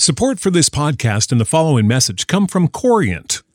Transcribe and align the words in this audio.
Support 0.00 0.38
for 0.38 0.52
this 0.52 0.68
podcast 0.68 1.32
and 1.32 1.40
the 1.40 1.44
following 1.44 1.88
message 1.88 2.28
come 2.28 2.46
from 2.46 2.68
Corient. 2.68 3.42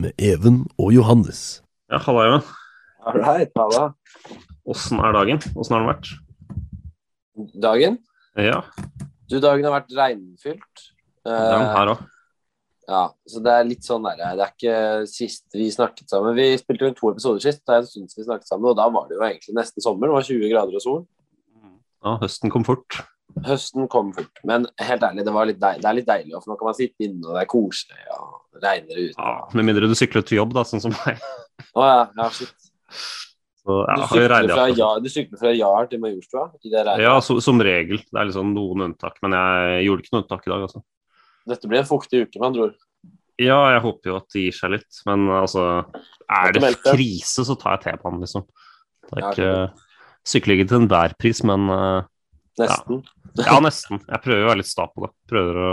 med 0.00 0.12
Even 0.18 0.62
og 0.78 0.92
Johannes. 0.94 1.60
Ja, 1.90 1.98
halla, 2.04 2.26
Even. 2.28 2.42
Ålreit, 3.08 3.52
halla. 3.56 3.84
Åssen 4.68 5.00
er 5.00 5.12
dagen? 5.16 5.38
Åssen 5.56 5.74
har 5.76 5.84
den 5.84 5.90
vært? 5.92 6.10
Dagen? 7.62 7.98
Ja, 8.38 8.62
Du, 9.28 9.36
dagen 9.40 9.64
har 9.66 9.74
vært 9.80 9.92
regnfylt. 9.96 10.84
den 11.24 11.34
Eh, 11.34 11.74
her 11.74 11.90
òg. 11.92 11.98
ja, 12.88 13.02
så 13.28 13.42
det 13.44 13.52
er 13.52 13.64
litt 13.68 13.84
sånn 13.84 14.02
der, 14.06 14.16
Det 14.36 14.40
er 14.40 14.52
ikke 14.54 15.06
sist 15.06 15.44
vi 15.52 15.66
snakket 15.70 16.08
sammen. 16.08 16.34
Vi 16.36 16.56
spilte 16.56 16.84
jo 16.84 16.88
inn 16.88 16.94
to 16.96 17.10
episoder 17.10 17.40
sist, 17.44 17.60
det 17.66 17.74
er 17.74 17.78
en 17.82 17.86
stund 17.86 18.08
siden 18.08 18.24
vi 18.24 18.28
snakket 18.30 18.48
sammen, 18.48 18.70
og 18.70 18.76
da 18.76 18.88
var 18.88 19.08
det 19.08 19.18
jo 19.18 19.24
egentlig 19.26 19.54
nesten 19.58 19.82
sommer. 19.84 20.08
Det 20.08 20.14
var 20.16 20.22
20 20.22 20.48
grader 20.52 20.74
og 20.74 20.82
sol. 20.82 21.06
Ja, 22.04 22.16
høsten 22.22 22.50
kom 22.50 22.64
fort. 22.64 23.02
Høsten 23.46 23.88
kom 23.90 24.10
fort, 24.16 24.42
men 24.48 24.66
helt 24.82 25.04
ærlig, 25.04 25.24
det, 25.26 25.34
var 25.34 25.48
litt 25.48 25.60
deil, 25.60 25.80
det 25.82 25.88
er 25.90 25.96
litt 25.98 26.08
deilig, 26.08 26.34
for 26.38 26.52
nå 26.52 26.58
kan 26.60 26.70
man 26.70 26.76
sitte 26.78 27.06
inne, 27.06 27.22
og 27.26 27.36
det 27.36 27.44
er 27.44 27.50
koselig, 27.50 28.02
og 28.16 28.58
det 28.58 28.64
regner 28.64 29.00
ute. 29.00 29.14
Ja, 29.16 29.32
Med 29.58 29.68
mindre 29.68 29.90
du 29.90 29.94
sykler 29.98 30.26
til 30.26 30.40
jobb, 30.40 30.56
da, 30.56 30.64
sånn 30.68 30.82
som 30.84 30.94
meg. 30.96 31.22
Å 31.78 31.86
ja, 31.88 32.02
ja, 32.18 32.28
shit. 32.34 32.68
Så, 33.68 33.78
ja, 33.84 33.96
Du 34.00 34.04
sykler 34.08 34.50
fra, 34.54 34.66
ja, 34.72 34.90
du 35.04 35.08
sykler 35.12 35.40
fra 35.42 35.52
Jar 35.52 35.88
til 35.90 36.00
Majorstua. 36.00 36.46
Ja, 37.02 37.18
så, 37.24 37.36
som 37.44 37.60
regel. 37.60 38.00
Det 38.00 38.16
er 38.16 38.30
liksom 38.30 38.54
noen 38.56 38.86
unntak, 38.86 39.18
men 39.24 39.36
jeg 39.36 39.88
gjorde 39.88 40.04
ikke 40.04 40.14
noe 40.14 40.24
unntak 40.24 40.46
i 40.46 40.52
dag, 40.54 40.68
altså. 40.68 40.84
Dette 41.48 41.68
blir 41.68 41.82
en 41.82 41.88
fuktig 41.88 42.22
uke, 42.24 42.38
med 42.38 42.46
andre 42.48 42.68
ord. 42.68 42.78
Ja, 43.38 43.58
jeg 43.74 43.82
håper 43.84 44.10
jo 44.10 44.16
at 44.18 44.32
det 44.34 44.46
gir 44.46 44.56
seg 44.56 44.72
litt, 44.72 45.02
men 45.06 45.28
altså 45.30 45.66
Er 46.26 46.56
det 46.56 46.72
krise, 46.82 47.44
så 47.46 47.54
tar 47.60 47.76
jeg 47.76 47.84
T-banen, 47.84 48.24
liksom. 48.24 48.48
Det 49.08 49.20
er 49.20 49.28
ikke 49.28 49.52
Sykler 50.28 50.58
ikke 50.58 50.68
til 50.68 50.82
enhver 50.82 51.14
pris, 51.20 51.40
men 51.46 51.70
uh, 51.72 52.08
Nesten. 52.58 52.98
ja, 53.00 53.17
nesten. 53.64 54.00
Jeg 54.06 54.24
prøver 54.24 54.44
å 54.44 54.50
være 54.50 54.62
litt 54.62 54.70
sta 54.70 54.88
på 54.90 55.06
det. 55.06 55.12
Prøver 55.30 55.62
å 55.62 55.72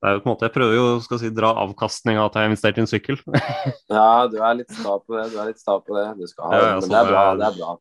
det 0.00 0.08
er 0.08 0.16
jo 0.16 0.22
på 0.24 0.30
en 0.30 0.32
måte, 0.32 0.48
Jeg 0.48 0.54
prøver 0.54 0.76
jo 0.78 0.84
skal 1.04 1.18
si, 1.20 1.28
dra 1.36 1.50
avkastning 1.60 2.16
av 2.16 2.30
at 2.30 2.36
jeg 2.36 2.46
har 2.46 2.50
investert 2.50 2.78
i 2.78 2.82
en 2.82 2.88
sykkel. 2.88 3.18
Ja, 3.92 4.26
du 4.32 4.38
er 4.40 4.56
litt 4.62 4.72
sta 4.72 4.96
på 4.96 5.16
det. 5.18 5.26
Du 5.28 5.36
er 5.36 5.50
litt 5.50 5.60
sta 5.60 5.76
på 5.76 5.96
det. 5.98 6.06
Du 6.16 6.24
skal 6.30 6.46
ha 6.46 6.50
det, 6.54 6.60
ja, 6.62 6.70
men 6.72 6.86
sånn, 6.86 6.94
det 6.94 7.00
er 7.00 7.10
bra. 7.10 7.24
Det 7.36 7.48
er 7.50 7.58
bra. 7.58 7.74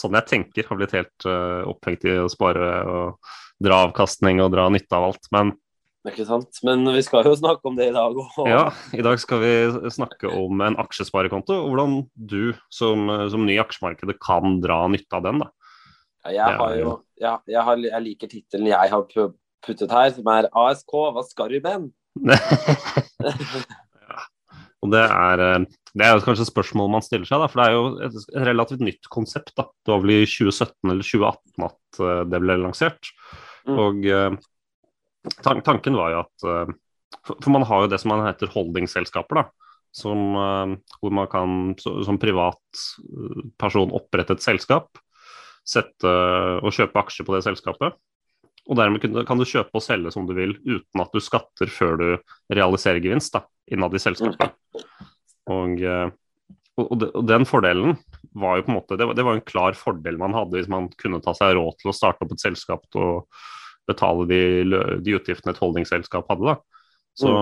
sånn 0.00 0.18
jeg 0.18 0.28
tenker, 0.32 0.66
har 0.66 0.80
blitt 0.80 0.96
helt 0.98 1.26
uh, 1.30 1.62
opphengt 1.70 2.06
i 2.10 2.16
å 2.24 2.26
spare 2.32 2.70
og 2.90 3.34
dra 3.62 3.84
avkastning 3.86 4.42
og 4.42 4.50
dra 4.56 4.66
nytte 4.72 4.98
av 4.98 5.12
alt. 5.12 5.30
Men 5.36 5.54
Ikke 6.10 6.26
sant? 6.26 6.58
Men 6.66 6.82
vi 6.90 7.04
skal 7.06 7.28
jo 7.28 7.36
snakke 7.38 7.70
om 7.70 7.78
det 7.78 7.92
i 7.92 7.94
dag 7.94 8.18
òg. 8.18 8.42
ja, 8.50 8.66
i 8.96 9.06
dag 9.06 9.22
skal 9.22 9.42
vi 9.44 9.54
snakke 9.94 10.32
om 10.32 10.66
en 10.66 10.78
aksjesparekonto, 10.82 11.54
og 11.54 11.70
hvordan 11.70 11.96
du 12.16 12.50
som, 12.72 13.06
som 13.30 13.46
ny 13.46 13.60
i 13.60 13.62
aksjemarkedet 13.62 14.18
kan 14.18 14.58
dra 14.64 14.82
nytte 14.90 15.22
av 15.22 15.28
den. 15.28 15.44
da. 15.44 15.52
Jeg, 16.28 16.56
har 16.60 16.74
jo, 16.76 16.96
jeg, 17.20 17.38
jeg, 17.48 17.62
har, 17.64 17.84
jeg 17.86 18.04
liker 18.04 18.30
tittelen 18.30 18.72
jeg 18.72 18.92
har 18.92 19.06
puttet 19.64 19.92
her, 19.92 20.10
som 20.16 20.32
er 20.32 20.48
ASK, 20.66 20.96
hva 21.14 21.24
skal 21.26 21.52
du 21.52 21.60
med? 21.64 21.90
Og 24.80 24.88
det 24.94 25.02
er, 25.04 25.42
eh, 25.44 25.64
det 25.92 26.06
er 26.06 26.22
kanskje 26.24 26.46
spørsmål 26.48 26.88
man 26.92 27.04
stiller 27.04 27.28
seg, 27.28 27.42
da, 27.42 27.48
for 27.50 27.60
det 27.60 27.66
er 27.68 27.74
jo 27.76 27.82
et, 28.06 28.14
et 28.16 28.44
relativt 28.48 28.84
nytt 28.84 29.10
konsept. 29.12 29.52
da. 29.58 29.66
Det 29.84 29.92
var 29.92 30.04
vel 30.04 30.14
i 30.14 30.20
2017 30.24 30.92
eller 30.92 31.04
2018 31.04 31.66
at 31.66 32.00
eh, 32.06 32.22
det 32.32 32.40
ble 32.44 32.56
lansert. 32.62 33.10
Mm. 33.68 33.80
Og 33.84 34.08
eh, 34.08 34.38
tan 35.44 35.60
tanken 35.66 35.98
var 36.00 36.14
jo 36.14 36.22
at 36.24 36.46
for, 37.26 37.36
for 37.36 37.50
man 37.52 37.66
har 37.68 37.84
jo 37.84 37.90
det 37.92 37.98
som 38.00 38.14
man 38.14 38.24
heter 38.24 38.52
holdingselskaper, 38.54 39.42
da. 39.42 39.76
Som, 39.90 40.36
hvor 41.02 41.10
man 41.10 41.26
kan 41.26 41.72
så, 41.82 41.96
som 42.06 42.18
privat 42.22 42.82
eh, 43.02 43.40
person 43.58 43.90
opprette 43.96 44.36
et 44.38 44.44
selskap, 44.44 45.00
sette 45.66 46.12
og 46.60 46.72
kjøpe 46.74 47.02
aksjer 47.02 47.26
på 47.28 47.36
det 47.36 47.44
selskapet. 47.46 47.98
Og 48.70 48.76
dermed 48.78 49.02
kan 49.26 49.40
du 49.40 49.46
kjøpe 49.48 49.74
og 49.74 49.82
selge 49.82 50.12
som 50.14 50.26
du 50.28 50.34
vil, 50.36 50.54
uten 50.62 51.02
at 51.02 51.14
du 51.14 51.22
skatter 51.22 51.70
før 51.72 51.96
du 51.98 52.08
realiserer 52.54 53.00
gevinst 53.02 53.34
da, 53.34 53.44
innad 53.72 53.94
i 53.96 54.02
selskapet. 54.02 54.52
Og, 55.50 55.80
eh, 55.80 56.10
og, 56.78 56.84
og 56.84 56.98
de- 57.00 57.10
og 57.16 57.24
den 57.26 57.46
fordelen 57.48 57.96
var 58.38 58.58
jo 58.60 58.66
på 58.66 58.70
en 58.70 58.76
måte 58.76 58.98
det 59.00 59.08
var, 59.08 59.16
det 59.18 59.24
var 59.26 59.34
en 59.34 59.42
klar 59.42 59.74
fordel 59.74 60.20
man 60.20 60.36
hadde 60.36 60.54
hvis 60.54 60.68
man 60.70 60.86
kunne 61.00 61.18
ta 61.24 61.32
seg 61.34 61.56
råd 61.56 61.80
til 61.80 61.90
å 61.90 61.94
starte 61.96 62.22
opp 62.22 62.34
et 62.36 62.44
selskap 62.44 62.84
og 63.00 63.26
betale 63.90 64.26
de, 64.30 64.42
de 65.02 65.16
utgiftene 65.16 65.50
et 65.50 65.58
holdingselskap 65.58 66.28
hadde. 66.30 66.52
da. 66.52 66.84
Så 67.18 67.32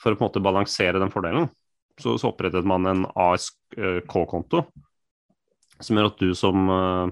for 0.00 0.12
å 0.12 0.16
på 0.16 0.22
en 0.22 0.28
måte 0.28 0.44
balansere 0.44 1.00
den 1.02 1.10
fordelen, 1.12 1.48
så, 2.00 2.14
så 2.20 2.30
opprettet 2.30 2.68
man 2.68 2.86
en 2.88 3.02
ASK-konto, 3.18 4.62
som 5.80 5.98
gjør 5.98 6.12
at 6.12 6.22
du 6.22 6.30
som 6.38 6.70
eh, 6.72 7.10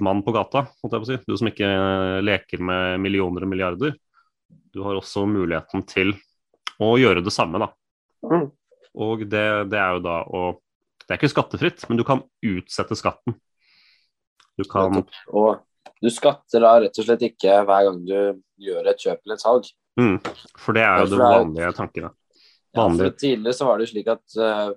mann 0.00 0.22
på 0.22 0.34
gata, 0.34 0.64
måtte 0.82 1.00
jeg 1.00 1.08
si, 1.08 1.18
du 1.26 1.36
som 1.38 1.50
ikke 1.50 1.66
eh, 1.66 2.20
leker 2.22 2.62
med 2.62 3.02
millioner 3.02 3.46
og 3.46 3.50
milliarder, 3.50 3.96
du 4.70 4.82
har 4.84 4.98
også 4.98 5.26
muligheten 5.26 5.82
til 5.88 6.14
å 6.80 6.94
gjøre 7.00 7.24
det 7.24 7.32
samme, 7.34 7.60
da. 7.60 7.70
Mm. 8.30 8.48
Og 9.00 9.24
det, 9.30 9.46
det 9.70 9.78
er 9.78 9.96
jo 9.96 10.02
da 10.04 10.16
å 10.26 10.40
Det 11.04 11.14
er 11.14 11.18
ikke 11.18 11.30
skattefritt, 11.32 11.84
men 11.88 11.98
du 11.98 12.04
kan 12.06 12.20
utsette 12.46 12.94
skatten. 12.98 13.34
Du 14.58 14.62
kan 14.70 15.00
Og 15.34 15.58
du 16.00 16.08
skatter 16.12 16.62
da 16.62 16.76
rett 16.84 16.98
og 17.00 17.06
slett 17.06 17.24
ikke 17.26 17.60
hver 17.66 17.88
gang 17.88 17.98
du 18.06 18.14
gjør 18.62 18.90
et 18.92 19.02
kjøp 19.02 19.18
eller 19.24 19.36
et 19.36 19.42
salg. 19.42 19.66
mm, 20.00 20.16
For 20.60 20.76
det 20.76 20.84
er 20.86 21.02
jo 21.02 21.10
det 21.10 21.20
vanlige 21.20 21.72
tankene. 21.76 22.12
Ja, 22.70 22.84
for 22.86 23.14
Tidligere 23.18 23.56
så 23.56 23.66
var 23.66 23.78
det 23.78 23.88
jo 23.88 23.90
slik 23.90 24.08
at 24.12 24.36
uh, 24.38 24.68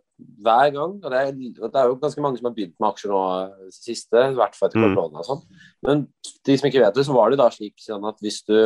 hver 0.42 0.72
gang 0.74 0.96
og 0.98 1.12
det 1.14 1.20
er, 1.20 1.36
det 1.36 1.78
er 1.78 1.92
jo 1.92 2.00
ganske 2.02 2.24
mange 2.26 2.40
som 2.40 2.48
har 2.50 2.56
begynt 2.56 2.74
med 2.82 2.88
aksjer 2.90 3.12
nå 3.14 3.20
eh, 3.44 3.68
siste, 3.76 4.24
i 4.32 4.38
hvert 4.40 4.58
fall 4.58 4.72
etter 4.72 4.82
Mm. 4.82 4.96
korona 4.96 5.22
og 5.22 5.28
sånn. 5.28 5.44
Men 5.86 6.02
de 6.48 6.56
som 6.58 6.70
ikke 6.70 6.82
vet 6.82 6.98
det, 6.98 7.06
så 7.06 7.14
var 7.14 7.30
det 7.30 7.38
da 7.42 7.52
slik 7.54 7.78
sånn 7.84 8.08
at 8.10 8.18
hvis 8.24 8.42
du 8.48 8.58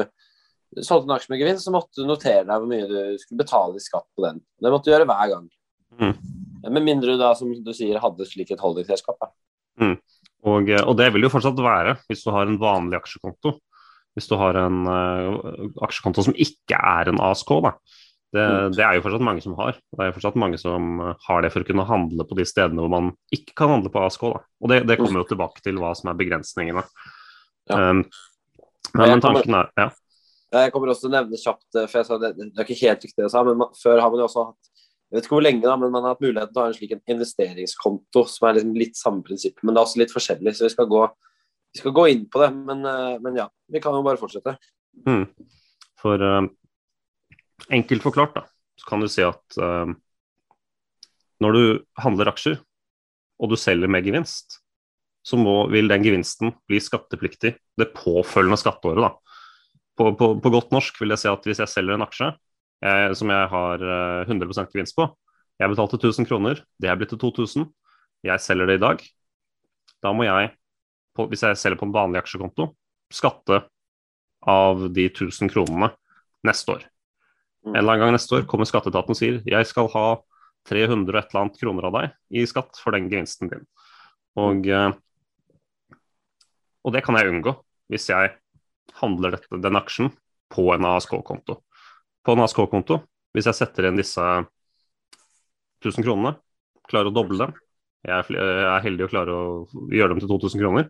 solgte 0.80 1.10
en 1.10 1.16
aksje 1.18 1.32
med 1.34 1.42
gevinst, 1.42 1.66
så 1.68 1.74
måtte 1.76 2.00
du 2.00 2.08
notere 2.08 2.46
deg 2.46 2.56
hvor 2.56 2.72
mye 2.72 2.88
du 2.88 3.18
skulle 3.20 3.44
betale 3.44 3.76
i 3.76 3.84
skatt 3.84 4.08
på 4.16 4.24
den. 4.24 4.40
Det 4.62 4.72
måtte 4.72 4.88
du 4.88 4.94
gjøre 4.94 5.10
hver 5.10 5.34
gang. 5.34 5.46
Mm. 6.00 6.16
Med 6.68 6.84
mindre 6.86 7.16
du 7.16 7.20
da, 7.20 7.34
som 7.36 7.52
du 7.52 7.74
sier, 7.76 8.00
hadde 8.04 8.28
slik 8.28 8.52
et 8.54 8.64
holdingselskap. 8.64 9.32
Mm. 9.82 9.96
Og, 10.48 10.70
eh, 10.70 10.84
og 10.84 10.98
det 11.00 11.12
vil 11.14 11.28
jo 11.28 11.34
fortsatt 11.34 11.60
være 11.60 11.98
hvis 12.08 12.24
du 12.26 12.32
har 12.36 12.48
en 12.48 12.60
vanlig 12.62 13.00
aksjekonto. 13.02 13.58
Hvis 14.18 14.30
du 14.32 14.34
har 14.40 14.58
en 14.58 14.78
uh, 14.90 15.68
aksjekonto 15.86 16.24
som 16.26 16.34
ikke 16.34 16.74
er 16.74 17.12
en 17.12 17.20
ASK, 17.22 17.52
da. 17.62 17.76
Det, 18.36 18.46
det 18.76 18.84
er 18.84 18.98
jo 18.98 19.04
fortsatt 19.06 19.24
mange 19.24 19.44
som 19.44 19.54
har. 19.56 19.78
Det 19.94 20.04
er 20.04 20.10
jo 20.10 20.16
fortsatt 20.18 20.40
mange 20.40 20.58
som 20.60 20.98
eh, 21.00 21.28
har 21.30 21.44
det 21.46 21.52
for 21.54 21.64
å 21.64 21.68
kunne 21.68 21.86
handle 21.88 22.26
på 22.28 22.38
de 22.40 22.46
stedene 22.48 22.84
hvor 22.84 22.92
man 22.92 23.14
ikke 23.34 23.56
kan 23.58 23.72
handle 23.72 23.92
på 23.94 24.02
ASK. 24.04 24.26
Da. 24.34 24.42
Og 24.64 24.74
det, 24.74 24.82
det 24.90 24.98
kommer 25.00 25.24
jo 25.24 25.30
tilbake 25.30 25.64
til 25.64 25.80
hva 25.80 25.94
som 25.96 26.12
er 26.12 26.20
begrensningene. 26.20 26.84
Ja. 27.72 27.78
Um, 27.92 28.04
men, 28.94 29.14
men 29.14 29.24
tanken 29.24 29.56
er 29.58 29.72
ja. 29.80 29.88
Jeg 30.58 30.72
kommer 30.72 30.94
også 30.94 31.06
til 31.06 31.12
å 31.12 31.18
nevne 31.18 31.40
kjapt, 31.40 31.66
eh, 31.76 31.88
for 31.88 32.00
jeg 32.00 32.08
sa 32.08 32.18
det, 32.22 32.34
det 32.40 32.50
er 32.56 32.68
ikke 32.68 32.82
helt 32.82 33.02
riktig 33.04 33.20
det 33.20 33.26
jeg 33.28 33.34
sa, 33.34 33.44
men 33.48 33.58
man, 33.60 33.72
før 33.76 34.00
har 34.00 34.12
man 34.12 34.22
jo 34.22 34.28
også 34.30 34.50
hatt 34.50 34.74
jeg 35.08 35.16
vet 35.16 35.28
ikke 35.28 35.36
hvor 35.38 35.44
lenge 35.46 35.64
da, 35.64 35.74
men 35.80 35.92
man 35.94 36.04
har 36.04 36.16
hatt 36.16 36.24
muligheten 36.24 36.52
til 36.52 36.60
å 36.60 36.64
ha 36.66 36.70
en 36.70 36.76
slik 36.76 36.90
en 36.92 37.14
investeringskonto 37.14 38.24
som 38.28 38.48
er 38.50 38.58
liksom 38.58 38.74
litt 38.76 38.98
samme 39.00 39.24
prinsipp, 39.24 39.62
men 39.64 39.72
det 39.72 39.80
er 39.80 39.88
også 39.88 40.02
litt 40.02 40.12
forskjellig, 40.12 40.52
så 40.56 40.66
vi 40.66 40.72
skal 40.74 40.90
gå, 40.92 41.04
vi 41.72 41.80
skal 41.80 41.94
gå 41.96 42.04
inn 42.12 42.26
på 42.32 42.42
det. 42.44 42.50
Men, 42.58 42.82
eh, 42.92 43.14
men 43.24 43.40
ja, 43.40 43.46
vi 43.72 43.80
kan 43.84 43.96
jo 43.96 44.04
bare 44.04 44.20
fortsette. 44.20 44.58
Mm. 45.08 45.24
For 46.04 46.26
enkelt 47.74 48.06
forklart, 48.06 48.36
da, 48.38 48.46
så 48.78 48.90
kan 48.90 49.04
du 49.04 49.10
si 49.12 49.24
at 49.26 49.60
uh, 49.62 49.90
når 51.44 51.58
du 51.58 51.64
handler 52.02 52.32
aksjer, 52.32 52.58
og 53.38 53.52
du 53.52 53.58
selger 53.60 53.90
med 53.92 54.06
gevinst, 54.08 54.60
så 55.28 55.38
må, 55.38 55.68
vil 55.70 55.90
den 55.92 56.06
gevinsten 56.06 56.54
bli 56.70 56.80
skattepliktig 56.82 57.54
det 57.78 57.90
påfølgende 57.94 58.58
skatteåret. 58.60 59.04
da. 59.04 59.38
På, 59.98 60.12
på, 60.18 60.30
på 60.42 60.52
godt 60.54 60.72
norsk 60.74 61.02
vil 61.02 61.14
jeg 61.14 61.24
si 61.24 61.30
at 61.30 61.46
hvis 61.46 61.62
jeg 61.62 61.74
selger 61.74 61.98
en 61.98 62.06
aksje, 62.06 62.32
jeg, 62.86 63.16
som 63.18 63.34
jeg 63.34 63.50
har 63.52 63.84
eh, 63.84 64.30
100% 64.30 64.72
gevinst 64.74 64.96
på. 64.98 65.08
Jeg 65.58 65.74
betalte 65.74 65.98
1000 65.98 66.28
kroner, 66.30 66.62
det 66.78 66.90
er 66.90 66.98
blitt 67.00 67.10
til 67.14 67.22
2000. 67.22 67.66
Jeg 68.26 68.44
selger 68.44 68.70
det 68.70 68.78
i 68.78 68.84
dag. 68.84 69.02
Da 70.06 70.14
må 70.14 70.28
jeg, 70.28 70.52
på, 71.18 71.26
hvis 71.32 71.44
jeg 71.44 71.58
selger 71.58 71.82
på 71.82 71.90
en 71.90 71.96
vanlig 71.96 72.22
aksjekonto, 72.22 72.70
skatte 73.14 73.64
av 74.48 74.86
de 74.94 75.08
1000 75.10 75.50
kronene 75.52 75.90
neste 76.46 76.78
år. 76.78 76.86
En 77.68 77.76
eller 77.76 77.94
annen 77.94 78.06
gang 78.06 78.16
neste 78.16 78.38
år 78.38 78.48
kommer 78.50 78.70
skatteetaten 78.70 79.14
og 79.14 79.20
sier 79.20 79.40
jeg 79.48 79.68
skal 79.70 79.90
ha 79.94 80.08
300 80.68 81.12
og 81.12 81.20
et 81.20 81.30
eller 81.32 81.42
annet 81.44 81.60
kroner 81.62 81.88
av 81.88 81.96
deg 81.96 82.40
i 82.40 82.46
skatt 82.50 82.80
for 82.82 82.96
den 82.96 83.08
gevinsten 83.12 83.52
din. 83.52 83.64
Og, 84.38 84.68
eh, 84.68 84.92
og 86.84 86.96
det 86.96 87.04
kan 87.06 87.18
jeg 87.18 87.32
unngå 87.32 87.56
hvis 87.92 88.10
jeg 88.12 88.34
handler 89.00 89.36
dette, 89.36 89.62
den 89.64 89.80
aksjen 89.80 90.12
på 90.52 90.68
en 90.74 90.88
ASK-konto. 90.88 91.62
På 92.24 92.36
en 92.36 92.44
ASK-konto, 92.44 93.00
hvis 93.36 93.48
jeg 93.50 93.60
setter 93.60 93.88
inn 93.88 94.00
disse 94.00 94.24
1000 95.84 96.04
kronene, 96.04 96.36
klarer 96.88 97.12
å 97.12 97.16
doble 97.16 97.40
dem, 97.40 97.56
jeg 98.08 98.38
er, 98.40 98.80
heldig 98.86 99.08
og 99.08 99.12
klarer 99.12 99.34
å 99.36 99.46
gjøre 99.92 100.14
dem 100.14 100.22
til 100.24 100.32
2000 100.32 100.64
kroner, 100.64 100.90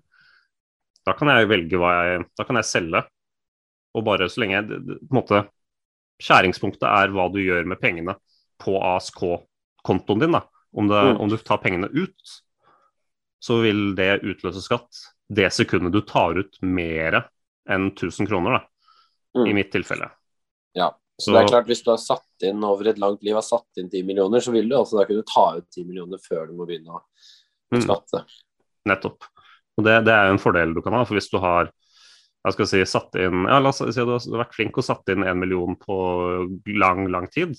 da 1.08 1.14
kan 1.18 1.32
jeg 1.32 1.48
velge 1.48 1.80
hva 1.80 1.92
jeg 2.04 2.26
Da 2.36 2.44
kan 2.44 2.58
jeg 2.60 2.68
selge, 2.68 3.02
og 3.96 4.04
bare 4.06 4.28
så 4.30 4.42
lenge 4.44 4.58
jeg 4.58 4.68
på 4.68 5.14
en 5.14 5.18
måte 5.18 5.40
Skjæringspunktet 6.22 6.88
er 6.90 7.12
hva 7.14 7.28
du 7.32 7.40
gjør 7.44 7.66
med 7.70 7.80
pengene 7.82 8.16
på 8.60 8.78
ASK-kontoen 8.82 10.20
din. 10.24 10.32
da. 10.32 10.42
Om, 10.76 10.88
det, 10.88 11.04
Mm. 11.04 11.20
om 11.22 11.30
du 11.30 11.38
tar 11.38 11.58
pengene 11.58 11.88
ut, 11.90 12.42
så 13.40 13.62
vil 13.62 13.96
det 13.96 14.22
utløse 14.24 14.62
skatt 14.62 14.90
det 15.32 15.52
sekundet 15.54 15.92
du 15.92 16.02
tar 16.02 16.38
ut 16.38 16.58
mer 16.62 17.30
enn 17.70 17.92
1000 17.92 18.28
kroner, 18.28 18.60
da. 18.60 18.62
Mm. 19.42 19.48
I 19.50 19.54
mitt 19.54 19.72
tilfelle. 19.72 20.10
Ja. 20.76 20.92
Så, 21.20 21.32
Så- 21.32 21.34
det 21.34 21.44
er 21.44 21.48
klart, 21.48 21.66
hvis 21.68 21.84
du 21.84 21.92
har 21.92 21.98
satt 21.98 22.24
inn 22.44 22.64
over 22.64 22.88
et 22.88 22.98
langt 23.00 23.24
liv 23.24 23.34
har 23.34 23.42
satt 23.42 23.66
inn 23.78 23.90
10 23.90 24.04
millioner, 24.04 24.40
så 24.40 24.52
vil 24.52 24.68
du 24.70 24.76
også 24.76 25.00
da 25.00 25.06
kunne 25.06 25.24
ta 25.24 25.58
ut 25.58 25.66
10 25.72 25.84
millioner 25.86 26.18
før 26.18 26.48
du 26.48 26.54
må 26.54 26.66
begynne 26.68 26.90
å 26.94 27.02
Mm. 27.74 27.82
skatte. 27.82 28.26
Nettopp. 28.88 29.24
Og 29.78 29.84
det, 29.84 30.06
det 30.06 30.14
er 30.14 30.30
en 30.32 30.38
fordel 30.38 30.74
du 30.74 30.82
kan 30.82 30.94
ha. 30.94 31.04
For 31.04 31.16
hvis 31.16 31.30
du 31.30 31.38
har 31.40 31.72
jeg 32.48 32.58
skal 32.58 32.70
si, 32.72 32.84
satt 32.88 33.18
inn 33.20 33.48
ja, 33.48 33.58
La 33.62 33.74
oss 33.74 33.82
si 33.82 34.04
du 34.04 34.14
har 34.14 34.40
vært 34.44 34.56
flink 34.56 34.78
og 34.80 34.86
satt 34.86 35.10
inn 35.14 35.26
en 35.28 35.40
million 35.42 35.76
på 35.80 35.98
lang, 36.78 37.08
lang 37.14 37.28
tid, 37.34 37.56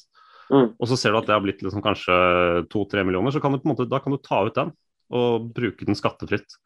Mm. 0.49 0.71
og 0.81 0.89
så 0.89 0.97
ser 0.97 1.13
du 1.13 1.19
at 1.21 1.27
det 1.29 1.35
har 1.35 1.43
blitt 1.45 1.61
liksom 1.61 1.83
kanskje 1.85 2.15
to-tre 2.73 3.03
millioner, 3.05 3.33
så 3.35 3.41
kan 3.41 3.53
du 3.53 3.61
på 3.61 3.69
en 3.69 3.75
måte, 3.75 3.89
da 3.89 4.01
kan 4.01 4.15
du 4.15 4.21
ta 4.23 4.41
ut 4.47 4.57
den 4.57 4.73
og 5.13 5.51
bruke 5.57 5.85
den 5.85 5.97
skattefritt. 5.97 6.57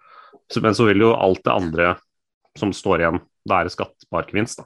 Så, 0.51 0.63
men 0.63 0.75
så 0.75 0.87
vil 0.89 1.03
jo 1.03 1.13
alt 1.15 1.43
det 1.45 1.55
andre 1.55 1.89
som 2.59 2.73
står 2.75 3.03
igjen, 3.03 3.21
være 3.49 3.73
skattbar 3.73 4.29
gevinst. 4.29 4.63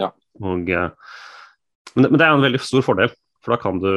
Ja. 0.00 0.10
Og, 0.42 0.68
eh, 0.68 0.90
men, 1.94 2.04
det, 2.04 2.10
men 2.10 2.18
det 2.18 2.26
er 2.26 2.34
en 2.34 2.44
veldig 2.44 2.60
stor 2.64 2.84
fordel, 2.84 3.12
for 3.44 3.54
da 3.54 3.60
kan 3.62 3.80
du, 3.82 3.92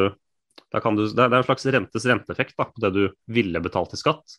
da 0.71 0.81
kan 0.83 0.97
du 0.97 1.03
det, 1.07 1.19
er, 1.19 1.35
en 1.35 1.47
slags 1.47 1.67
rentes 1.75 2.07
renteeffekt 2.07 2.55
da, 2.55 2.67
på 2.69 2.83
det 2.83 2.93
du 2.95 3.03
ville 3.31 3.63
betalt 3.63 3.95
i 3.95 3.99
skatt, 3.99 4.37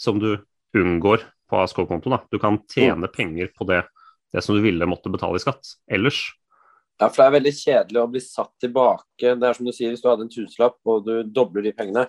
som 0.00 0.20
du 0.22 0.34
unngår 0.76 1.24
på 1.48 1.60
ASK-kontoen. 1.60 2.20
Du 2.32 2.40
kan 2.40 2.60
tjene 2.72 3.08
penger 3.12 3.52
på 3.56 3.68
det, 3.68 3.82
det 4.34 4.42
som 4.44 4.56
du 4.56 4.62
ville 4.64 4.88
måtte 4.88 5.12
betale 5.12 5.38
i 5.38 5.42
skatt 5.42 5.74
ellers. 5.90 6.22
Ja, 6.98 7.06
for 7.06 7.20
det 7.20 7.26
er 7.28 7.36
veldig 7.36 7.52
kjedelig 7.54 8.00
å 8.02 8.08
bli 8.10 8.22
satt 8.22 8.52
tilbake. 8.62 9.34
Det 9.38 9.46
er 9.46 9.54
som 9.54 9.68
du 9.68 9.72
sier, 9.74 9.92
hvis 9.92 10.02
du 10.02 10.08
hadde 10.10 10.26
en 10.26 10.32
tusenlapp 10.32 10.90
og 10.90 11.04
du 11.06 11.12
dobler 11.30 11.68
de 11.68 11.72
pengene, 11.76 12.08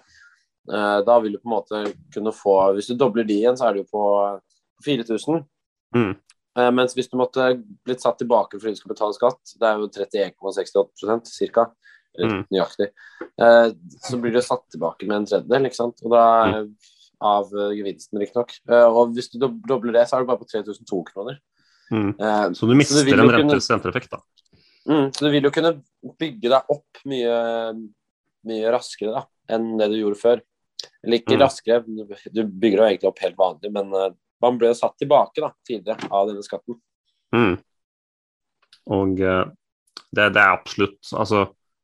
eh, 0.71 0.99
da 1.05 1.19
vil 1.21 1.35
du 1.35 1.41
på 1.41 1.49
en 1.49 1.55
måte 1.55 1.83
kunne 2.13 2.33
få 2.33 2.55
Hvis 2.77 2.89
du 2.89 2.95
dobler 2.97 3.27
de 3.27 3.37
igjen, 3.37 3.57
så 3.57 3.69
er 3.69 3.77
det 3.77 3.83
jo 3.83 3.91
på 3.93 4.07
4000. 4.85 5.43
Mm. 5.95 6.15
Eh, 6.57 6.71
mens 6.73 6.95
hvis 6.97 7.09
du 7.11 7.17
måtte 7.19 7.51
blitt 7.85 8.01
satt 8.01 8.17
tilbake 8.21 8.57
fordi 8.57 8.73
du 8.73 8.81
skal 8.81 8.93
betale 8.95 9.17
skatt, 9.17 9.53
det 9.59 9.67
er 9.67 9.77
jo 9.77 9.89
31,68 9.93 11.53
ca. 11.53 11.67
Mm. 12.19 12.39
Nøyaktig. 12.49 12.89
Eh, 13.39 13.67
så 14.07 14.19
blir 14.19 14.33
du 14.33 14.41
satt 14.43 14.65
tilbake 14.73 15.07
med 15.07 15.21
en 15.21 15.29
tredjedel, 15.29 15.69
ikke 15.69 15.79
sant. 15.83 16.01
Og 16.01 16.15
da 16.15 16.25
av 17.19 17.53
eh, 17.53 17.75
gevinsten, 17.77 18.19
riktignok. 18.21 18.57
Og 18.89 19.13
hvis 19.15 19.29
du 19.33 19.37
dobler 19.43 19.99
det, 19.99 20.07
så 20.09 20.17
er 20.17 20.25
du 20.25 20.31
bare 20.31 20.41
på 20.41 20.49
3002 20.49 21.03
kroner. 21.11 21.39
Mm. 21.91 22.11
Eh, 22.19 22.51
Så 22.53 22.67
du 22.69 22.75
mister 22.77 23.03
vil 23.05 23.19
en 23.19 23.29
rentes 23.33 23.69
renteeffekt. 23.71 24.11
da. 24.11 24.19
Mm, 24.89 25.09
så 25.13 25.25
du 25.25 25.31
vil 25.33 25.43
jo 25.43 25.51
kunne 25.51 25.73
bygge 26.19 26.49
deg 26.49 26.69
opp 26.75 27.01
mye, 27.05 27.33
mye 28.49 28.71
raskere 28.73 29.13
da, 29.15 29.23
enn 29.49 29.77
det 29.77 29.89
du 29.91 29.97
gjorde 29.99 30.19
før. 30.21 30.41
Eller 31.03 31.19
ikke 31.19 31.35
Mm. 31.35 31.41
raskere, 31.43 31.83
du 32.33 32.43
bygger 32.45 32.77
jo 32.77 32.87
egentlig 32.87 33.09
opp 33.09 33.19
helt 33.19 33.35
vanlig, 33.37 33.71
men 33.71 33.93
eh, 33.93 34.11
man 34.41 34.57
ble 34.57 34.73
satt 34.73 34.95
tilbake 34.97 35.41
da, 35.43 35.51
tidligere 35.67 36.07
av 36.11 36.27
denne 36.29 36.43
skatten. 36.45 36.79
Mm. 37.35 37.57
Og 38.89 39.19
eh, 39.21 39.45
det, 40.15 40.33
det 40.33 40.41
er 40.41 40.55
absolutt 40.55 41.11
Altså 41.13 41.43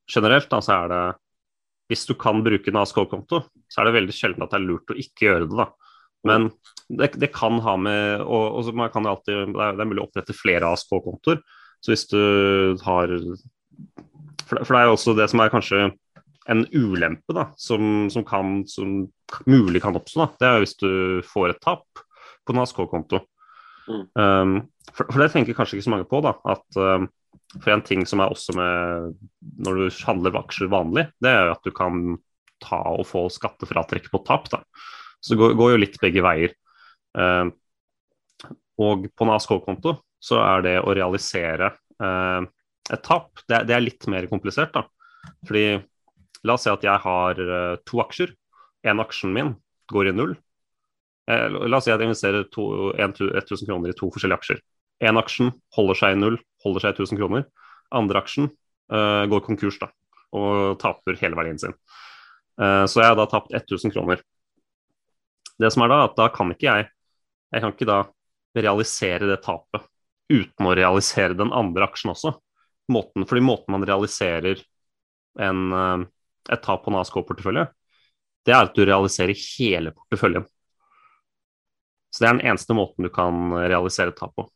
generelt 0.10 0.50
da, 0.50 0.58
så 0.64 0.74
er 0.86 0.88
det 0.90 1.02
Hvis 1.92 2.06
du 2.10 2.16
kan 2.18 2.40
bruke 2.42 2.72
en 2.72 2.80
ASK-konto, 2.82 3.44
så 3.70 3.82
er 3.82 3.86
det 3.86 3.94
veldig 4.02 4.16
sjelden 4.16 4.42
at 4.42 4.50
det 4.56 4.58
er 4.58 4.66
lurt 4.66 4.90
å 4.90 4.98
ikke 4.98 5.28
gjøre 5.28 5.46
det. 5.52 5.58
da. 5.60 5.68
Men 6.26 6.50
det, 6.90 7.14
det 7.22 7.32
kan 7.34 7.60
ha 7.66 7.76
med 7.82 8.22
og, 8.22 8.58
og 8.60 8.66
så 8.66 8.74
man 8.78 8.92
kan 8.94 9.08
alltid, 9.10 9.54
det, 9.54 9.62
er, 9.62 9.78
det 9.78 9.86
er 9.86 9.90
mulig 9.90 10.04
å 10.04 10.08
opprette 10.10 10.38
flere 10.38 10.70
ASK-kontoer. 10.74 11.42
Så 11.84 11.94
hvis 11.94 12.08
du 12.10 12.22
har 12.86 13.14
for 14.46 14.60
det, 14.60 14.66
for 14.68 14.76
det 14.76 14.82
er 14.82 14.90
jo 14.90 14.96
også 14.96 15.16
det 15.18 15.30
som 15.32 15.42
er 15.42 15.54
kanskje 15.54 15.86
en 16.52 16.66
ulempe 16.74 17.34
da, 17.34 17.48
som, 17.58 18.08
som, 18.14 18.26
kan, 18.28 18.60
som 18.70 19.08
mulig 19.50 19.82
kan 19.82 19.98
oppstå. 19.98 20.22
Da. 20.22 20.28
Det 20.42 20.50
er 20.50 20.62
hvis 20.62 20.78
du 20.78 20.92
får 21.26 21.56
et 21.56 21.62
tap 21.64 22.04
på 22.46 22.54
en 22.54 22.62
ASK-konto. 22.62 23.24
Mm. 23.90 24.04
Um, 24.14 24.56
for, 24.92 25.10
for 25.10 25.22
det 25.22 25.32
tenker 25.34 25.58
kanskje 25.58 25.80
ikke 25.80 25.88
så 25.88 25.94
mange 25.96 26.10
på. 26.10 26.22
da, 26.26 26.36
at 26.54 26.78
um, 26.78 27.10
For 27.56 27.74
en 27.74 27.86
ting 27.86 28.06
som 28.10 28.22
er 28.22 28.34
også 28.34 28.56
med 28.58 29.16
når 29.66 29.82
du 29.82 30.04
handler 30.06 30.38
aksjer 30.42 30.70
vanlig, 30.72 31.08
det 31.24 31.34
er 31.34 31.50
jo 31.50 31.56
at 31.56 31.66
du 31.66 31.74
kan 31.76 32.20
ta 32.64 32.82
og 32.94 33.06
få 33.10 33.26
skattefratrekk 33.34 34.12
på 34.14 34.22
tap. 34.28 34.50
da. 34.54 34.62
Så 35.26 35.34
det 35.34 35.40
går, 35.42 35.56
går 35.58 35.74
jo 35.74 35.82
litt 35.82 35.98
begge 36.02 36.22
veier. 36.26 36.54
Eh, 37.18 37.46
og 38.82 39.08
på 39.16 39.26
en 39.26 39.34
ASK-konto 39.36 39.96
så 40.26 40.40
er 40.44 40.64
det 40.66 40.76
å 40.84 40.94
realisere 40.98 41.70
eh, 42.02 42.48
et 42.94 43.04
tap, 43.06 43.32
det, 43.50 43.64
det 43.70 43.76
er 43.78 43.84
litt 43.86 44.08
mer 44.12 44.28
komplisert. 44.30 44.74
da. 44.76 44.84
Fordi 45.48 45.66
la 46.46 46.56
oss 46.58 46.66
si 46.68 46.72
at 46.74 46.84
jeg 46.86 47.02
har 47.06 47.40
eh, 47.42 47.76
to 47.88 48.02
aksjer. 48.04 48.34
En 48.86 49.02
aksjen 49.02 49.34
min 49.34 49.54
går 49.92 50.12
i 50.12 50.16
null. 50.16 50.36
Eh, 51.32 51.48
la 51.56 51.80
oss 51.80 51.88
si 51.88 51.94
at 51.94 52.02
jeg 52.02 52.10
investerer 52.12 52.48
to- 52.54 52.92
en 53.02 53.14
1000 53.16 53.66
kroner 53.70 53.94
i 53.94 53.98
to 53.98 54.12
forskjellige 54.14 54.42
aksjer. 54.42 54.62
En 55.10 55.20
aksjen 55.22 55.52
holder 55.78 55.98
seg 56.02 56.16
i 56.16 56.20
null, 56.22 56.38
holder 56.66 56.86
seg 56.86 56.94
i 56.96 57.00
1000 57.04 57.22
kroner. 57.22 57.48
Andre 57.96 58.22
aksjen 58.22 58.50
eh, 58.92 59.24
går 59.32 59.46
konkurs 59.46 59.80
da, 59.82 59.90
og 60.36 60.78
taper 60.82 61.18
hele 61.22 61.38
verdien 61.40 61.60
sin. 61.62 61.74
Eh, 62.60 62.86
så 62.92 63.02
jeg 63.02 63.12
har 63.14 63.18
da 63.20 63.28
tapt 63.32 63.54
1000 63.56 63.94
kroner. 63.96 64.22
Det 65.62 65.72
som 65.72 65.86
er 65.86 65.92
da, 65.92 66.00
at 66.08 66.16
da 66.18 66.30
kan 66.34 66.52
ikke 66.52 66.68
jeg 66.68 66.90
Jeg 67.54 67.62
kan 67.62 67.72
ikke 67.72 67.88
da 67.88 68.00
realisere 68.58 69.28
det 69.30 69.44
tapet 69.46 69.86
uten 70.32 70.68
å 70.68 70.74
realisere 70.76 71.38
den 71.38 71.54
andre 71.54 71.86
aksjen 71.86 72.12
også. 72.12 72.34
Måten, 72.92 73.26
fordi 73.30 73.44
måten 73.46 73.72
man 73.76 73.86
realiserer 73.86 74.60
en, 75.40 75.62
eh, 75.72 76.06
et 76.52 76.64
tap 76.66 76.84
på 76.84 76.92
en 76.92 77.00
ASK-portefølje, 77.00 77.68
det 78.46 78.54
er 78.54 78.66
at 78.66 78.76
du 78.76 78.84
realiserer 78.86 79.38
hele 79.38 79.94
porteføljen. 79.96 80.46
Så 82.12 82.24
det 82.24 82.28
er 82.28 82.38
den 82.38 82.48
eneste 82.52 82.76
måten 82.78 83.06
du 83.06 83.12
kan 83.14 83.54
realisere 83.54 84.14
et 84.14 84.20
tap 84.20 84.36
på. 84.36 84.48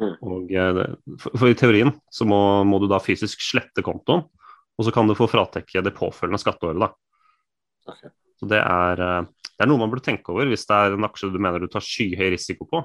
Mm. 0.00 0.16
Og, 0.26 0.50
eh, 0.50 0.82
for, 1.20 1.38
for 1.38 1.50
i 1.50 1.58
teorien 1.58 1.92
så 2.12 2.26
må, 2.28 2.38
må 2.66 2.80
du 2.82 2.88
da 2.90 3.02
fysisk 3.02 3.42
slette 3.44 3.84
kontoen, 3.84 4.26
og 4.74 4.86
så 4.86 4.94
kan 4.94 5.08
du 5.10 5.14
få 5.18 5.28
fratekke 5.30 5.84
det 5.84 5.94
påfølgende 5.96 6.42
skatteåret. 6.42 6.86
da. 6.86 6.92
Ok. 7.92 8.04
Så 8.40 8.48
det 8.50 8.60
er, 8.60 9.00
eh, 9.00 9.26
det 9.54 9.62
er 9.64 9.70
noe 9.70 9.78
man 9.78 9.90
burde 9.92 10.04
tenke 10.04 10.32
over 10.34 10.46
hvis 10.50 10.66
det 10.66 10.74
er 10.76 10.96
en 10.96 11.06
aksje 11.06 11.30
du 11.32 11.38
mener 11.38 11.60
du 11.62 11.68
tar 11.70 11.84
skyhøy 11.84 12.30
risiko 12.34 12.66
på. 12.70 12.84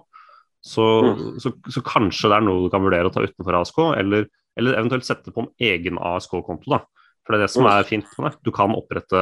Så, 0.61 0.83
Mm. 1.05 1.39
så, 1.39 1.53
så 1.71 1.81
kanskje 1.81 2.29
det 2.29 2.35
er 2.37 2.43
noe 2.45 2.65
du 2.65 2.69
kan 2.69 2.83
vurdere 2.83 3.07
å 3.07 3.13
ta 3.13 3.21
utenfor 3.23 3.55
ASK, 3.61 3.77
eller, 3.97 4.25
eller 4.59 4.75
eventuelt 4.75 5.05
sette 5.07 5.31
på 5.31 5.45
en 5.45 5.51
egen 5.57 5.97
ASK-konto. 5.97 6.67
da. 6.69 6.81
For 7.25 7.33
det 7.33 7.39
er 7.39 7.45
det 7.45 7.51
som 7.53 7.63
Mm. 7.63 7.71
er 7.71 7.83
fint 7.87 8.05
med 8.19 8.31
det. 8.31 8.39
Du 8.43 8.51
kan 8.51 8.73
opprette 8.75 9.13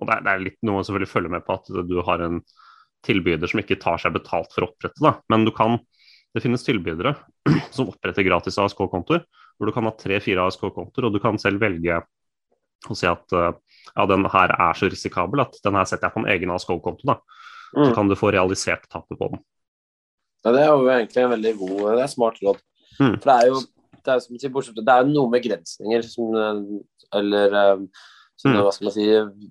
Og 0.00 0.06
det 0.08 0.14
er, 0.16 0.22
det 0.26 0.32
er 0.32 0.44
litt 0.44 0.58
noe 0.64 0.74
man 0.80 0.84
selvfølgelig 0.84 1.12
følger 1.12 1.30
med 1.30 1.44
på 1.46 1.54
at 1.54 1.88
du 1.88 2.02
har 2.02 2.20
en 2.26 2.40
tilbyder 3.06 3.46
som 3.48 3.60
ikke 3.60 3.78
tar 3.78 3.98
seg 4.02 4.12
betalt 4.16 4.50
for 4.52 4.64
å 4.66 4.70
opprette, 4.72 4.98
da. 5.00 5.14
Men 5.30 5.44
du 5.44 5.52
kan 5.52 5.78
Det 6.34 6.42
finnes 6.42 6.64
tilbydere 6.66 7.14
som 7.72 7.86
oppretter 7.88 8.22
gratis 8.26 8.58
ASK-kontoer, 8.58 9.22
hvor 9.56 9.66
du 9.66 9.72
kan 9.72 9.84
ha 9.84 9.90
tre-fire 9.96 10.42
ASK-kontoer, 10.44 11.06
og 11.06 11.12
du 11.14 11.18
kan 11.22 11.38
selv 11.38 11.60
velge 11.62 12.02
å 12.90 12.94
si 12.98 13.06
at 13.08 13.32
eh, 13.32 13.52
ja, 13.94 14.06
den 14.06 14.24
her 14.32 14.52
er 14.56 14.74
så 14.78 14.88
risikabel 14.90 15.40
at 15.44 15.56
den 15.64 15.74
her 15.78 15.84
setter 15.88 16.08
jeg 16.08 16.14
på 16.16 16.22
en 16.24 16.30
egen 16.32 16.50
ASK-konto. 16.54 17.06
da. 17.06 17.18
Så 17.74 17.88
Mm. 17.90 17.94
kan 17.94 18.08
du 18.08 18.14
få 18.14 18.30
realisert 18.32 18.88
tapet 18.88 19.18
på 19.18 19.30
den. 19.30 19.40
Ja, 20.44 20.52
det 20.52 20.60
er 20.62 20.68
jo 20.70 20.86
egentlig 20.86 21.22
en 21.24 21.30
veldig 21.30 21.58
god 21.58 21.96
Det 21.96 22.02
er 22.04 22.06
smart 22.06 22.36
råd. 22.42 22.60
Mm. 23.00 23.16
For 23.20 23.30
det 23.30 23.36
er 23.42 23.46
jo 23.48 23.60
det 24.06 24.14
er, 24.14 24.20
som 24.20 24.38
sier, 24.38 24.50
bortsett, 24.54 24.76
det 24.78 24.88
er 24.88 25.02
jo 25.02 25.10
noe 25.10 25.30
med 25.30 25.42
begrensninger 25.42 26.02
som 26.06 26.34
Eller 27.12 27.52
eh, 27.54 27.86
som, 28.36 28.52
Mm. 28.52 28.62
hva 28.62 28.72
skal 28.72 28.84
man 28.84 28.92
si 28.92 29.06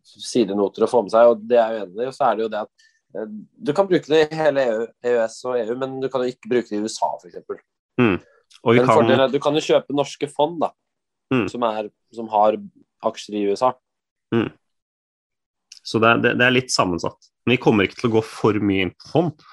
sidenoter 0.06 0.84
å 0.86 0.90
få 0.90 1.02
med 1.04 1.12
seg, 1.12 1.28
og 1.28 1.42
det 1.48 1.58
er 1.58 1.72
jo 1.74 1.86
enig 1.86 2.04
i. 2.04 2.08
Og 2.08 2.14
så 2.14 2.32
er 2.32 2.36
det 2.36 2.44
jo 2.44 2.50
det 2.50 2.60
at 2.62 2.70
eh, 3.16 3.26
du 3.66 3.74
kan 3.74 3.88
bruke 3.88 4.08
det 4.08 4.32
i 4.32 4.36
hele 4.36 4.62
EU, 4.62 4.88
EØS 5.04 5.46
og 5.46 5.58
EU, 5.60 5.76
men 5.76 6.00
du 6.02 6.08
kan 6.10 6.22
jo 6.22 6.28
ikke 6.32 6.50
bruke 6.52 6.70
det 6.70 6.78
i 6.78 6.84
USA, 6.84 7.10
f.eks. 7.20 7.62
Mm. 8.00 8.20
kan, 8.86 9.32
du 9.32 9.40
kan 9.40 9.54
jo 9.56 9.60
kjøpe 9.66 9.96
norske 9.96 10.30
fond, 10.30 10.60
da. 10.62 10.70
Mm. 11.34 11.48
som, 11.50 11.64
er, 11.64 11.90
som 12.14 12.28
har 12.30 12.58
aksjer 13.04 13.34
i 13.40 13.46
USA. 13.50 13.74
Så 15.86 16.02
det, 16.02 16.16
det, 16.24 16.34
det 16.40 16.48
er 16.48 16.56
litt 16.56 16.74
sammensatt. 16.74 17.30
Men 17.46 17.56
vi 17.56 17.62
kommer 17.62 17.86
ikke 17.86 18.00
til 18.00 18.10
å 18.10 18.16
gå 18.18 18.24
for 18.26 18.58
mye 18.58 18.88
inn 18.88 18.96
på 18.98 19.12
fond. 19.12 19.46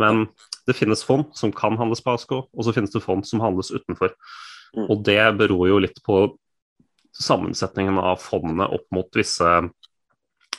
Men 0.00 0.24
det 0.66 0.76
finnes 0.78 1.04
fond 1.04 1.28
som 1.36 1.52
kan 1.54 1.76
handles 1.78 2.00
på 2.02 2.14
ASK, 2.14 2.32
og 2.40 2.64
så 2.64 2.72
finnes 2.74 2.94
det 2.94 3.04
fond 3.04 3.26
som 3.28 3.42
handles 3.44 3.72
utenfor. 3.74 4.14
Mm. 4.74 4.86
Og 4.88 5.02
det 5.06 5.20
beror 5.38 5.68
jo 5.68 5.82
litt 5.84 6.00
på 6.06 6.22
sammensetningen 7.14 8.00
av 8.00 8.22
fondene 8.22 8.66
opp 8.74 8.86
mot 8.94 9.10
disse, 9.14 9.50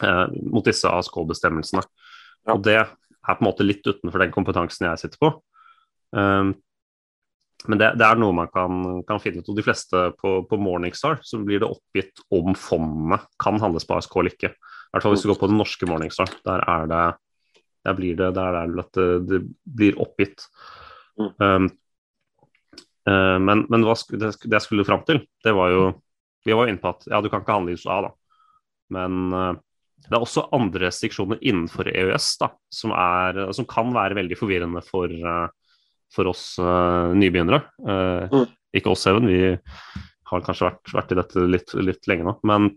eh, 0.05 0.25
mot 0.45 0.65
disse 0.65 0.87
ASK-bestemmelsene. 0.87 1.83
Ja. 2.45 2.53
Og 2.53 2.61
det 2.63 2.77
er 2.79 2.93
på 3.25 3.41
en 3.41 3.49
måte 3.49 3.65
litt 3.65 3.83
utenfor 3.83 4.21
den 4.21 4.31
kompetansen 4.35 4.87
jeg 4.87 5.01
sitter 5.01 5.23
på. 5.25 5.33
Um, 6.15 6.53
men 7.65 7.79
det, 7.81 7.91
det 7.97 8.05
er 8.05 8.19
noe 8.19 8.35
man 8.35 8.49
kan, 8.53 9.01
kan 9.07 9.21
finne 9.23 9.41
ut. 9.41 9.49
Og 9.49 9.57
de 9.57 9.65
fleste 9.65 10.01
på, 10.19 10.37
på 10.49 10.59
Morningstar 10.61 11.21
så 11.25 11.39
blir 11.41 11.63
det 11.63 11.69
oppgitt 11.69 12.21
om 12.35 12.53
fondene 12.59 13.21
kan 13.41 13.57
handles 13.61 13.87
på 13.87 13.97
ASK 13.97 14.17
eller 14.21 14.35
ikke. 14.35 14.51
I 14.53 14.95
hvert 14.95 15.05
fall 15.05 15.15
hvis 15.15 15.25
du 15.25 15.31
går 15.31 15.39
på 15.41 15.49
den 15.49 15.59
norske 15.61 15.89
Morningstar. 15.89 16.35
Der 16.45 16.65
er 16.75 16.91
det 16.91 17.05
der 17.85 17.93
blir 17.97 18.17
det, 18.17 18.31
der 18.33 18.55
er 18.57 18.69
det 18.73 18.85
det, 18.97 19.07
det 19.29 19.39
blir 19.77 19.99
oppgitt. 20.01 20.47
Mm. 21.19 21.31
Um, 21.37 21.67
uh, 23.09 23.37
men, 23.41 23.65
men 23.69 23.85
hva 23.85 23.93
sk 23.97 24.15
det, 24.17 24.33
jeg 24.41 24.65
skulle 24.65 24.87
fram 24.87 25.05
til, 25.07 25.21
det 25.45 25.53
var 25.55 25.71
jo 25.73 25.85
Vi 26.45 26.53
var 26.53 26.67
jo 26.67 26.73
inne 26.75 26.81
på 26.81 26.91
at 26.91 27.07
ja, 27.09 27.17
du 27.21 27.29
kan 27.29 27.41
ikke 27.41 27.55
handle 27.55 27.73
i 27.73 27.77
USA, 27.79 28.01
da. 28.05 28.09
Men 28.93 29.21
uh, 29.33 29.53
det 30.05 30.13
er 30.13 30.21
også 30.21 30.43
andre 30.53 30.85
restriksjoner 30.85 31.39
innenfor 31.41 31.89
EØS 31.89 32.27
da, 32.41 32.51
som, 32.69 32.93
er, 32.93 33.39
som 33.57 33.65
kan 33.69 33.89
være 33.95 34.17
veldig 34.19 34.37
forvirrende 34.37 34.83
for, 34.85 35.09
eh, 35.09 35.47
for 36.15 36.31
oss 36.31 36.55
uh, 36.61 37.11
nybegynnere. 37.17 37.65
Uh, 37.83 38.27
Mm. 38.31 38.47
Ikke 38.75 38.91
oss, 38.91 39.05
Even, 39.07 39.29
vi 39.31 39.53
har 40.27 40.41
kanskje 40.43 40.67
vært, 40.67 40.89
vært 40.91 41.13
i 41.13 41.17
dette 41.21 41.43
litt, 41.47 41.69
litt 41.79 42.09
lenge 42.11 42.25
nå. 42.27 42.33
Men 42.47 42.67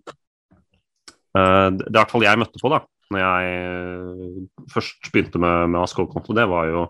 uh, 1.35 1.69
det 1.75 1.89
er 1.89 1.91
i 1.91 1.99
hvert 1.99 2.15
fall 2.15 2.27
jeg 2.27 2.41
møtte 2.41 2.63
på 2.63 2.71
da 2.75 2.85
når 3.09 3.23
jeg 3.23 4.43
først 4.69 5.07
begynte 5.15 5.41
med, 5.41 5.71
med 5.73 5.81
ASK-konto. 5.81 6.35
Det 6.37 6.45
var 6.51 6.67
jo 6.69 6.83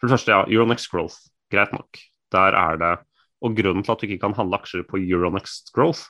for 0.00 0.08
det 0.08 0.14
første 0.14 0.32
ja, 0.32 0.44
Euronext 0.48 0.88
Growth. 0.88 1.18
Greit 1.52 1.74
nok. 1.76 2.00
Der 2.32 2.56
er 2.56 2.80
det 2.80 2.94
Og 3.44 3.56
grunnen 3.56 3.84
til 3.84 3.92
at 3.92 4.00
du 4.00 4.06
ikke 4.06 4.22
kan 4.24 4.36
handle 4.36 4.56
aksjer 4.56 4.86
på 4.88 5.00
Euronext 5.00 5.72
Growth, 5.76 6.08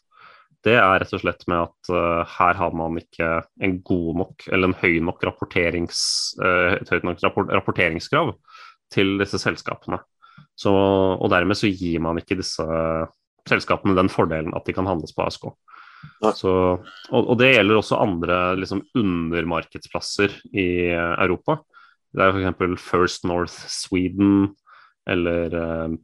det 0.67 0.75
er 0.77 0.99
rett 1.01 1.13
og 1.17 1.23
slett 1.23 1.45
med 1.49 1.63
at 1.63 1.91
uh, 1.95 2.27
her 2.29 2.59
har 2.59 2.75
man 2.77 2.99
ikke 3.01 3.29
en 3.65 3.79
god 3.87 4.19
nok 4.21 4.49
eller 4.51 4.69
en 4.69 4.77
høy 4.83 4.99
nok 5.07 5.23
rapporterings, 5.25 6.01
uh, 6.43 6.77
et 6.77 6.91
høyt 6.93 7.07
nok 7.07 7.23
rapport, 7.25 7.53
rapporteringskrav 7.55 8.35
til 8.93 9.17
disse 9.21 9.41
selskapene. 9.41 10.01
Så, 10.59 10.71
og 10.71 11.31
dermed 11.33 11.59
så 11.59 11.71
gir 11.71 12.03
man 12.05 12.21
ikke 12.21 12.39
disse 12.39 12.65
selskapene 13.49 13.97
den 13.97 14.11
fordelen 14.13 14.55
at 14.57 14.67
de 14.67 14.75
kan 14.77 14.89
handles 14.89 15.15
på 15.17 15.25
ASK. 15.25 15.49
Så, 16.37 16.53
og, 16.81 17.21
og 17.21 17.37
det 17.41 17.55
gjelder 17.55 17.81
også 17.81 18.01
andre 18.01 18.39
liksom, 18.59 18.83
undermarkedsplasser 18.97 20.35
i 20.53 20.69
Europa. 20.93 21.61
Det 22.11 22.25
er 22.25 22.35
f.eks. 22.35 22.83
First 22.83 23.27
North 23.29 23.69
Sweden 23.71 24.51
eller 25.09 25.55
eh, 25.57 25.97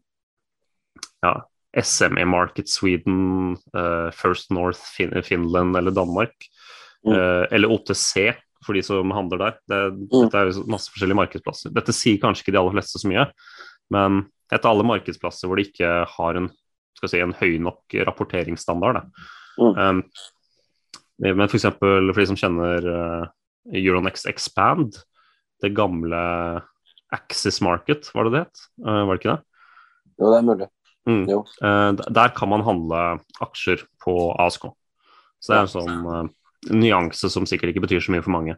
ja, 1.24 1.34
SME 1.82 2.24
Market 2.28 2.70
Sweden, 2.70 3.56
eh, 3.76 4.08
First 4.16 4.52
North 4.54 4.80
fin 4.96 5.12
Finland 5.22 5.76
eller 5.76 5.94
Danmark. 5.94 6.34
Mm. 7.06 7.12
eh, 7.12 7.44
eller 7.52 7.70
OTC 7.70 8.32
for 8.64 8.76
de 8.76 8.82
som 8.84 9.12
handler 9.14 9.42
der. 9.42 9.58
Det, 9.68 9.80
Dette 10.12 10.38
er 10.38 10.50
jo 10.50 10.64
masse 10.70 10.92
forskjellige 10.92 11.18
markedsplasser. 11.18 11.74
Dette 11.74 11.94
sier 11.96 12.20
kanskje 12.22 12.46
ikke 12.46 12.54
de 12.56 12.60
aller 12.62 12.76
fleste 12.76 13.02
så 13.02 13.10
mye, 13.10 13.26
men 13.94 14.22
etter 14.52 14.70
alle 14.70 14.86
markedsplasser 14.86 15.50
hvor 15.50 15.58
de 15.58 15.66
ikke 15.68 15.90
har 16.12 16.38
en, 16.38 16.48
si, 17.02 17.18
en 17.20 17.34
høy 17.40 17.58
nok 17.62 17.98
rapporteringsstandard. 18.08 19.00
Da. 19.00 19.26
Mm. 19.58 19.74
Um, 19.74 20.00
men 21.24 21.48
f.eks. 21.48 21.68
For, 21.78 22.12
for 22.12 22.22
de 22.22 22.28
som 22.30 22.38
kjenner 22.38 22.86
uh, 22.86 23.26
Euronext 23.72 24.28
Expand, 24.30 25.00
det 25.64 25.72
gamle 25.76 26.22
Axis 27.14 27.62
Market, 27.64 28.10
var 28.14 28.26
det 28.26 28.34
det 28.34 28.46
het? 28.46 28.64
Uh, 28.84 29.02
var 29.08 29.14
det 29.14 29.20
ikke 29.22 29.34
det? 29.34 29.40
Jo, 30.16 30.32
det 30.32 30.38
er 30.38 30.48
mulig. 30.48 30.72
Mm. 31.06 31.22
Jo. 31.30 31.42
Uh, 31.62 31.92
der 31.96 32.34
kan 32.36 32.50
man 32.52 32.66
handle 32.66 33.04
aksjer 33.44 33.86
på 34.02 34.16
ASK. 34.42 34.68
Så 35.40 35.52
det 35.52 35.56
er 35.56 35.66
en 35.66 35.70
sånn 35.70 36.34
nyanse 36.70 37.30
som 37.30 37.46
sikkert 37.46 37.72
ikke 37.74 37.84
betyr 37.86 38.00
så 38.02 38.12
mye 38.14 38.22
for 38.24 38.34
mange. 38.34 38.56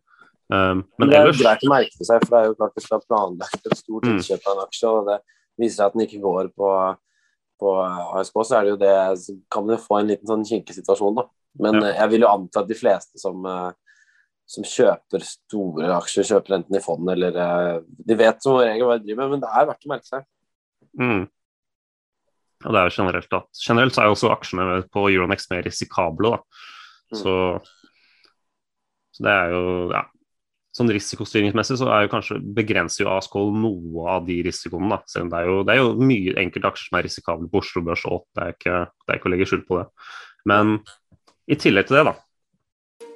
Um, 0.48 0.84
men 0.98 1.10
det 1.10 1.16
er 1.18 1.26
ellers 1.26 1.40
greit 1.42 1.64
å 1.66 1.68
merke 1.72 2.04
seg, 2.06 2.22
for 2.24 2.32
det 2.32 2.38
er 2.40 2.46
jo 2.48 2.54
klart 2.56 2.74
du 2.78 2.80
skal 2.80 2.98
ha 3.00 3.04
planlagt 3.04 3.66
et 3.68 3.76
stort 3.76 4.04
Mm. 4.06 4.14
innkjøp 4.16 4.46
av 4.46 4.54
en 4.56 4.64
aksje, 4.66 4.88
og 4.88 5.06
det 5.10 5.18
viser 5.60 5.76
seg 5.76 5.86
at 5.86 5.92
den 5.98 6.06
ikke 6.06 6.22
går 6.22 6.48
på, 6.56 6.70
på 7.60 7.72
ASK, 8.20 8.32
så 8.46 8.56
er 8.56 8.62
det 8.64 8.70
jo 8.70 8.78
det 8.80 8.94
så 9.18 9.34
kan 9.50 9.68
jo 9.68 9.76
få 9.76 9.98
en 10.00 10.08
liten 10.08 10.26
sånn 10.26 10.46
kinkesituasjon, 10.48 11.14
da. 11.16 11.26
Men 11.58 11.74
Ja. 11.82 11.92
jeg 12.00 12.10
vil 12.10 12.20
jo 12.22 12.28
anta 12.32 12.60
at 12.60 12.68
de 12.68 12.74
fleste 12.74 13.18
som, 13.18 13.44
eh, 13.44 13.72
som 14.46 14.64
kjøper 14.64 15.20
store 15.20 15.88
aksjer, 16.00 16.24
kjøper 16.24 16.54
enten 16.56 16.76
i 16.76 16.80
fond 16.80 17.08
eller 17.10 17.36
eh, 17.36 17.80
De 18.06 18.14
vet 18.14 18.40
som 18.42 18.56
regel 18.56 18.86
hva 18.86 18.96
de 18.98 19.04
driver 19.04 19.28
med, 19.28 19.30
men 19.36 19.40
det 19.40 19.50
er 19.52 19.66
verdt 19.66 19.84
å 19.84 19.92
merke 19.92 20.06
seg. 20.06 20.24
mm. 20.98 21.28
Og 22.64 22.72
det 22.72 22.78
er 22.80 22.88
jo 22.88 22.96
generelt 23.02 23.32
at 23.32 23.46
Generelt 23.66 23.94
så 23.94 24.00
er 24.02 24.06
jo 24.08 24.14
også 24.16 24.30
aksjene 24.34 24.88
på 24.90 25.04
Euronex 25.12 25.50
mer 25.50 25.62
risikable, 25.62 26.30
da. 26.30 26.38
Mm. 27.12 27.60
Så, 29.18 29.26
det 29.26 29.34
er 29.34 29.52
jo 29.56 29.66
ja. 29.92 30.04
Sånn 30.76 30.92
risikostyringsmessig 30.94 31.78
så 31.80 31.88
er 31.90 32.04
jo 32.04 32.10
kanskje 32.12 32.36
begrenser 32.54 33.08
jo 33.08 33.44
noe 33.50 34.04
av 34.12 34.26
de 34.28 34.36
risikoene. 34.46 34.92
da. 34.92 34.98
Selv 35.10 35.26
om 35.26 35.30
det 35.32 35.38
er 35.40 35.48
jo, 35.48 35.56
det 35.66 35.74
er 35.74 35.80
jo 35.80 36.06
mye 36.06 36.34
enkelte 36.38 36.70
aksjer 36.70 36.90
som 36.90 36.98
er 36.98 37.06
risikable 37.08 37.50
på 37.50 37.62
Oslo 37.64 37.82
Børs 37.82 38.04
òg, 38.06 38.22
er 38.38 38.54
det 38.54 38.76
er 39.08 39.18
ikke 39.18 39.26
å 39.26 39.32
legge 39.32 39.48
skjul 39.48 39.64
på 39.66 39.80
det. 39.80 39.88
Men 40.46 40.76
i 41.50 41.58
tillegg 41.58 41.88
til 41.88 41.98
det, 41.98 42.12
da. 42.12 42.14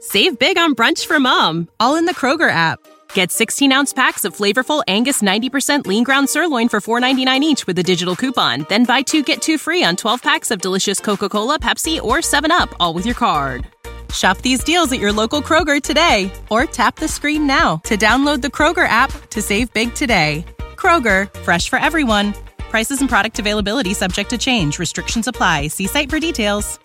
Save 0.01 0.41
big 0.41 0.59
on 0.59 0.75
brunch 0.75 1.07
for 1.07 1.21
mom, 1.21 1.69
all 1.79 1.95
in 1.95 2.07
the 2.07 2.15
Kroger 2.15 2.51
app. 2.51 2.81
Get 3.15 3.31
16 3.31 3.71
ounce 3.71 3.93
packs 3.93 4.25
of 4.25 4.35
flavorful 4.35 4.83
Angus 4.89 5.23
90% 5.23 5.87
lean 5.87 6.03
ground 6.03 6.29
sirloin 6.29 6.69
for 6.69 6.81
$4.99 6.81 7.41
each 7.43 7.67
with 7.67 7.79
a 7.79 7.83
digital 7.83 8.17
coupon. 8.17 8.67
Then 8.69 8.85
buy 8.85 9.03
two 9.03 9.23
get 9.23 9.43
two 9.43 9.59
free 9.59 9.85
on 9.85 9.97
12 9.97 10.23
packs 10.23 10.51
of 10.51 10.61
delicious 10.61 10.99
Coca 10.99 11.29
Cola, 11.29 11.59
Pepsi, 11.59 12.03
or 12.03 12.19
7UP, 12.19 12.75
all 12.81 12.95
with 12.95 13.07
your 13.07 13.15
card. 13.15 13.69
Shop 14.12 14.38
these 14.38 14.62
deals 14.64 14.92
at 14.92 15.00
your 15.00 15.12
local 15.12 15.40
Kroger 15.42 15.81
today 15.81 16.31
or 16.50 16.64
tap 16.66 16.97
the 16.97 17.09
screen 17.09 17.47
now 17.47 17.76
to 17.85 17.97
download 17.97 18.42
the 18.42 18.49
Kroger 18.49 18.88
app 18.88 19.11
to 19.31 19.40
save 19.40 19.73
big 19.73 19.95
today. 19.95 20.45
Kroger, 20.76 21.33
fresh 21.40 21.69
for 21.69 21.78
everyone. 21.78 22.35
Prices 22.71 23.00
and 23.00 23.09
product 23.09 23.38
availability 23.38 23.95
subject 23.95 24.31
to 24.31 24.38
change. 24.38 24.78
Restrictions 24.78 25.28
apply. 25.28 25.69
See 25.69 25.87
site 25.87 26.11
for 26.11 26.19
details. 26.19 26.78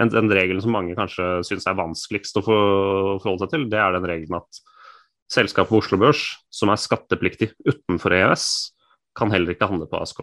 En, 0.00 0.08
en 0.16 0.32
regel 0.32 0.60
som 0.62 0.72
mange 0.72 0.96
kanskje 0.96 1.24
syns 1.44 1.66
er 1.68 1.76
vanskeligst 1.76 2.38
å 2.40 2.42
forholde 2.46 3.42
seg 3.42 3.50
til, 3.52 3.66
det 3.68 3.80
er 3.82 3.92
den 3.92 4.06
regelen 4.08 4.38
at 4.38 4.60
selskap 5.30 5.68
på 5.68 5.76
Oslo 5.82 5.98
Børs 6.00 6.22
som 6.48 6.72
er 6.72 6.80
skattepliktig 6.80 7.50
utenfor 7.68 8.14
EØS, 8.16 8.44
kan 9.18 9.32
heller 9.34 9.52
ikke 9.52 9.68
handle 9.68 9.90
på 9.90 10.00
ASK. 10.00 10.22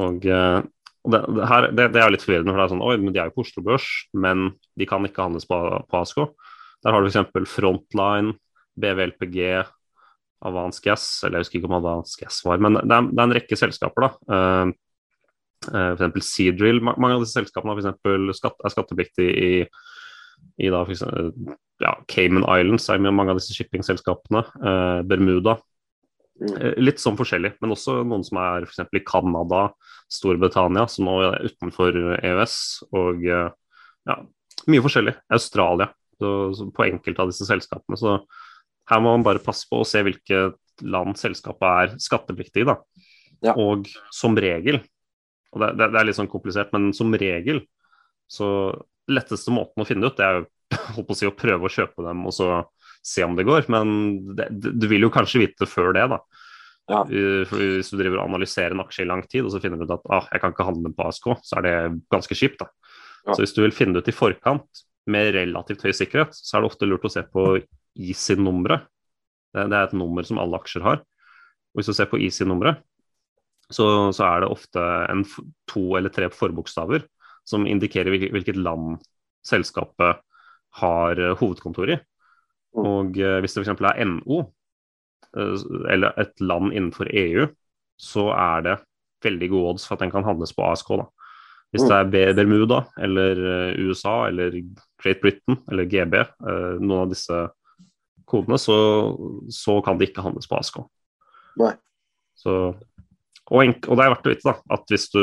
Og, 0.00 0.24
eh, 0.24 0.62
og 1.00 1.14
det, 1.14 1.20
det, 1.32 1.48
her, 1.48 1.66
det, 1.72 1.86
det 1.94 2.00
er 2.02 2.12
litt 2.12 2.24
forvirrende, 2.24 2.52
for 2.52 2.60
det 2.60 2.64
er 2.66 2.72
sånn 2.74 2.84
Oi, 2.84 2.96
men 3.00 3.14
de 3.14 3.20
er 3.22 3.30
jo 3.30 3.36
på 3.38 3.44
Oslo 3.46 3.64
Børs, 3.64 3.88
men 4.12 4.50
de 4.76 4.88
kan 4.88 5.06
ikke 5.08 5.24
handles 5.24 5.48
på, 5.48 5.58
på 5.88 6.00
ASK. 6.00 6.20
Der 6.84 6.94
har 6.94 7.00
du 7.00 7.08
f.eks. 7.08 7.52
Frontline, 7.54 8.34
BVLPG, 8.80 9.38
Avance 10.48 10.82
Gas, 10.84 11.06
eller 11.24 11.38
jeg 11.38 11.46
husker 11.46 11.60
ikke 11.60 11.70
om 11.70 11.78
Avance 11.78 12.20
Gas 12.20 12.42
var, 12.44 12.60
men 12.60 12.76
det 12.78 12.84
er, 12.84 13.08
det 13.08 13.16
er 13.16 13.26
en 13.26 13.36
rekke 13.36 13.58
selskaper, 13.60 14.06
da. 14.06 14.10
Uh, 14.28 14.74
uh, 15.70 15.72
For 15.72 15.96
eksempel 15.98 16.24
Seadrill. 16.24 16.82
Mange 16.84 17.16
av 17.16 17.24
disse 17.24 17.36
selskapene 17.36 17.76
har 17.76 17.98
for 18.00 18.36
skatt, 18.36 18.60
er 18.64 18.76
skattepliktige 18.76 19.34
i, 19.48 19.50
i 20.60 20.72
da 20.72 20.84
for 20.84 20.96
eksempel, 20.96 21.56
ja, 21.80 21.94
Cayman 22.12 22.44
Islands, 22.44 22.88
er 22.92 23.00
mange 23.08 23.32
av 23.32 23.40
disse 23.40 23.56
shippingselskapene. 23.56 24.44
Uh, 24.60 25.00
Bermuda. 25.08 25.56
Mm. 26.40 26.56
Eh, 26.56 26.76
litt 26.80 27.00
sånn 27.02 27.18
forskjellig, 27.18 27.54
men 27.60 27.74
også 27.74 28.00
noen 28.00 28.24
som 28.26 28.40
er 28.40 28.66
f.eks. 28.66 28.82
i 28.96 29.04
Canada, 29.06 29.66
Storbritannia, 30.10 30.86
som 30.88 31.08
nå 31.08 31.16
er 31.26 31.50
utenfor 31.50 31.98
EØS, 32.16 32.54
og 32.96 33.26
eh, 33.28 33.48
ja, 34.08 34.16
mye 34.72 34.84
forskjellig. 34.84 35.16
Australia, 35.36 35.90
så, 36.20 36.30
så 36.56 36.68
på 36.74 36.86
enkelte 36.88 37.24
av 37.24 37.32
disse 37.32 37.48
selskapene. 37.48 37.98
Så 38.00 38.16
her 38.90 39.02
må 39.04 39.12
man 39.14 39.26
bare 39.26 39.42
passe 39.44 39.68
på 39.70 39.82
å 39.82 39.88
se 39.88 40.02
hvilke 40.06 40.50
land 40.80 41.18
selskapet 41.20 41.68
er 41.68 41.98
skattepliktig 42.00 42.64
i. 42.64 42.70
da. 42.70 42.78
Ja. 43.44 43.54
Og 43.60 43.88
som 44.14 44.36
regel, 44.40 44.80
og 45.52 45.62
det, 45.62 45.74
det, 45.78 45.90
det 45.92 46.00
er 46.00 46.08
litt 46.08 46.18
sånn 46.18 46.30
komplisert, 46.30 46.72
men 46.76 46.90
som 46.96 47.12
regel 47.16 47.64
så 48.30 48.48
letteste 49.10 49.52
måten 49.52 49.82
å 49.82 49.86
finne 49.88 50.08
ut, 50.08 50.16
det 50.16 50.26
er 50.26 50.40
jo 50.40 50.44
å, 51.04 51.16
si, 51.16 51.28
å 51.28 51.34
prøve 51.36 51.66
å 51.66 51.72
kjøpe 51.72 52.04
dem 52.06 52.24
og 52.28 52.34
så 52.36 52.50
se 53.06 53.24
om 53.24 53.36
det 53.38 53.46
går. 53.48 53.66
Men 53.72 53.90
det, 54.36 54.50
du 54.52 54.86
vil 54.90 55.06
jo 55.06 55.12
kanskje 55.14 55.44
vite 55.44 55.68
før 55.68 55.94
det, 55.96 56.06
da. 56.12 56.20
Ja. 56.90 57.04
Eh, 57.06 57.50
hvis 57.54 57.92
du 57.92 57.98
driver 58.00 58.20
og 58.20 58.30
analyserer 58.32 58.74
en 58.74 58.82
aksje 58.82 59.04
i 59.04 59.08
lang 59.08 59.22
tid, 59.28 59.44
og 59.44 59.54
så 59.54 59.60
finner 59.62 59.80
du 59.80 59.86
ut 59.86 59.96
at 59.96 60.06
ah, 60.12 60.28
jeg 60.32 60.42
kan 60.42 60.54
ikke 60.54 60.66
handle 60.66 60.92
på 60.96 61.06
ASK, 61.06 61.28
så 61.46 61.60
er 61.60 61.66
det 61.66 61.74
ganske 62.12 62.36
kjipt. 62.36 62.62
da. 62.62 62.70
Ja. 63.26 63.34
Så 63.34 63.44
hvis 63.44 63.54
du 63.56 63.62
vil 63.64 63.76
finne 63.76 63.96
det 63.96 64.04
ut 64.04 64.12
i 64.12 64.16
forkant 64.16 64.84
med 65.10 65.34
relativt 65.36 65.84
høy 65.86 65.92
sikkerhet, 65.96 66.34
så 66.36 66.56
er 66.56 66.64
det 66.64 66.72
ofte 66.72 66.88
lurt 66.88 67.06
å 67.06 67.12
se 67.12 67.22
på 67.26 67.46
ISIN-nummeret. 68.00 68.88
Det, 69.54 69.66
det 69.70 69.78
er 69.78 69.88
et 69.88 69.98
nummer 69.98 70.26
som 70.26 70.40
alle 70.42 70.58
aksjer 70.60 70.84
har. 70.86 71.02
Og 71.70 71.80
hvis 71.80 71.90
du 71.90 71.96
ser 71.96 72.10
på 72.10 72.20
ISIN-nummeret, 72.22 72.82
så, 73.70 73.86
så 74.10 74.26
er 74.26 74.42
det 74.42 74.50
ofte 74.50 74.82
en, 75.12 75.22
to 75.70 75.84
eller 75.98 76.10
tre 76.10 76.26
forbokstaver 76.34 77.04
som 77.46 77.68
indikerer 77.70 78.10
hvilket 78.34 78.58
land 78.58 78.98
selskapet 79.46 80.18
har 80.80 81.20
hovedkontor 81.38 81.94
i. 81.94 81.98
Mm. 82.76 82.86
Og 82.86 83.20
hvis 83.42 83.56
det 83.56 83.64
f.eks. 83.64 83.82
er 83.82 84.04
NO, 84.08 84.42
eller 85.90 86.14
et 86.18 86.42
land 86.42 86.72
innenfor 86.74 87.10
EU, 87.14 87.46
så 88.00 88.30
er 88.34 88.66
det 88.66 88.76
veldig 89.24 89.48
gode 89.52 89.74
odds 89.74 89.86
for 89.86 89.96
at 89.96 90.04
den 90.04 90.12
kan 90.12 90.26
handles 90.26 90.54
på 90.56 90.64
ASK. 90.66 90.94
da. 90.98 91.06
Hvis 91.70 91.86
det 91.86 91.96
er 91.96 92.34
Bermuda 92.34 92.80
eller 92.98 93.38
USA 93.78 94.24
eller 94.26 94.56
Great 94.98 95.20
Britain 95.22 95.60
eller 95.70 95.86
GB, 95.86 96.16
noen 96.82 97.04
av 97.04 97.12
disse 97.12 97.44
kodene, 98.30 98.58
så, 98.58 98.78
så 99.54 99.78
kan 99.84 99.98
det 99.98 100.10
ikke 100.10 100.24
handles 100.24 100.50
på 100.50 100.58
ASK. 100.58 100.80
Nei. 101.60 101.74
Så, 102.38 102.56
og, 103.50 103.58
enk, 103.62 103.86
og, 103.86 103.98
det 103.98 104.04
er 104.04 104.12
verdt 104.14 104.28
å 104.28 104.32
vite 104.32 104.48
da, 104.48 104.56
at 104.76 104.92
hvis 104.92 105.08
du 105.12 105.22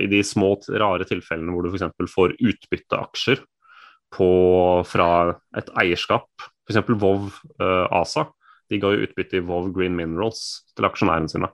i 0.00 0.08
de 0.10 0.22
små, 0.26 0.54
rare 0.70 1.06
tilfellene 1.08 1.54
hvor 1.54 1.66
du 1.66 1.72
f.eks. 1.72 2.14
får 2.14 2.36
utbytteaksjer 2.38 3.42
på, 4.14 4.30
fra 4.90 5.10
et 5.58 5.70
eierskap, 5.82 6.30
f.eks. 6.70 6.94
Vov 7.02 7.28
uh, 7.60 7.86
ASA, 8.00 8.26
de 8.70 8.80
ga 8.80 8.92
jo 8.94 9.06
utbytte 9.06 9.40
i 9.40 9.44
Vov 9.44 9.70
Green 9.74 9.96
Minerals 9.98 10.62
til 10.76 10.88
aksjonærene 10.88 11.30
sine. 11.30 11.50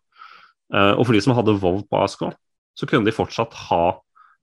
Uh, 0.72 0.94
og 0.96 1.06
for 1.06 1.16
de 1.16 1.22
som 1.24 1.36
hadde 1.38 1.58
Vov 1.62 1.82
på 1.88 2.02
ASK, 2.02 2.28
så 2.76 2.88
kunne 2.88 3.08
de 3.08 3.14
fortsatt 3.16 3.54
ha 3.68 3.84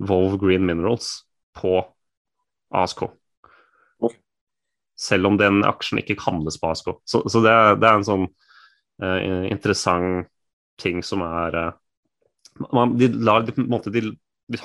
Vov 0.01 0.39
Green 0.41 0.65
Minerals 0.65 1.19
på 1.57 1.81
ASK 2.73 3.05
selv 4.99 5.29
om 5.29 5.37
den 5.39 5.63
aksjen 5.67 6.01
ikke 6.01 6.19
handles 6.23 6.59
på 6.61 6.71
ASK. 6.71 6.91
Så, 7.09 7.23
så 7.29 7.41
det, 7.43 7.53
det, 7.81 7.89
er 7.89 7.99
en 7.99 8.07
sånn 8.07 8.27
uh, 9.03 9.45
interessant 9.51 10.29
ting 10.81 11.03
som 11.05 11.23
er 11.25 11.73
man, 12.73 12.95
de 12.99 13.09
lar, 13.13 13.45
de, 13.47 13.53
måte, 13.69 13.91
de, 13.93 14.13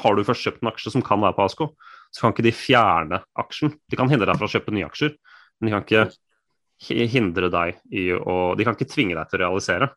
Har 0.02 0.16
du 0.16 0.24
først 0.26 0.44
kjøpt 0.44 0.62
en 0.62 0.70
aksje 0.72 0.92
som 0.92 1.04
kan 1.04 1.22
være 1.22 1.36
på 1.36 1.46
ASK, 1.46 1.64
så 2.12 2.22
kan 2.22 2.34
ikke 2.34 2.46
de 2.48 2.54
fjerne 2.56 3.22
aksjen. 3.40 3.74
De 3.88 3.98
kan 3.98 4.10
hindre 4.10 4.28
deg 4.28 4.40
fra 4.40 4.48
å 4.48 4.52
kjøpe 4.52 4.74
nye 4.74 4.88
aksjer, 4.88 5.14
men 5.58 5.68
de 5.68 5.74
kan 5.74 5.86
ikke 5.86 7.08
hindre 7.10 7.48
deg 7.50 7.80
i 7.90 8.04
å 8.14 8.54
De 8.54 8.62
kan 8.66 8.76
ikke 8.76 8.90
tvinge 8.92 9.16
deg 9.18 9.30
til 9.30 9.40
å 9.40 9.42
realisere, 9.42 9.88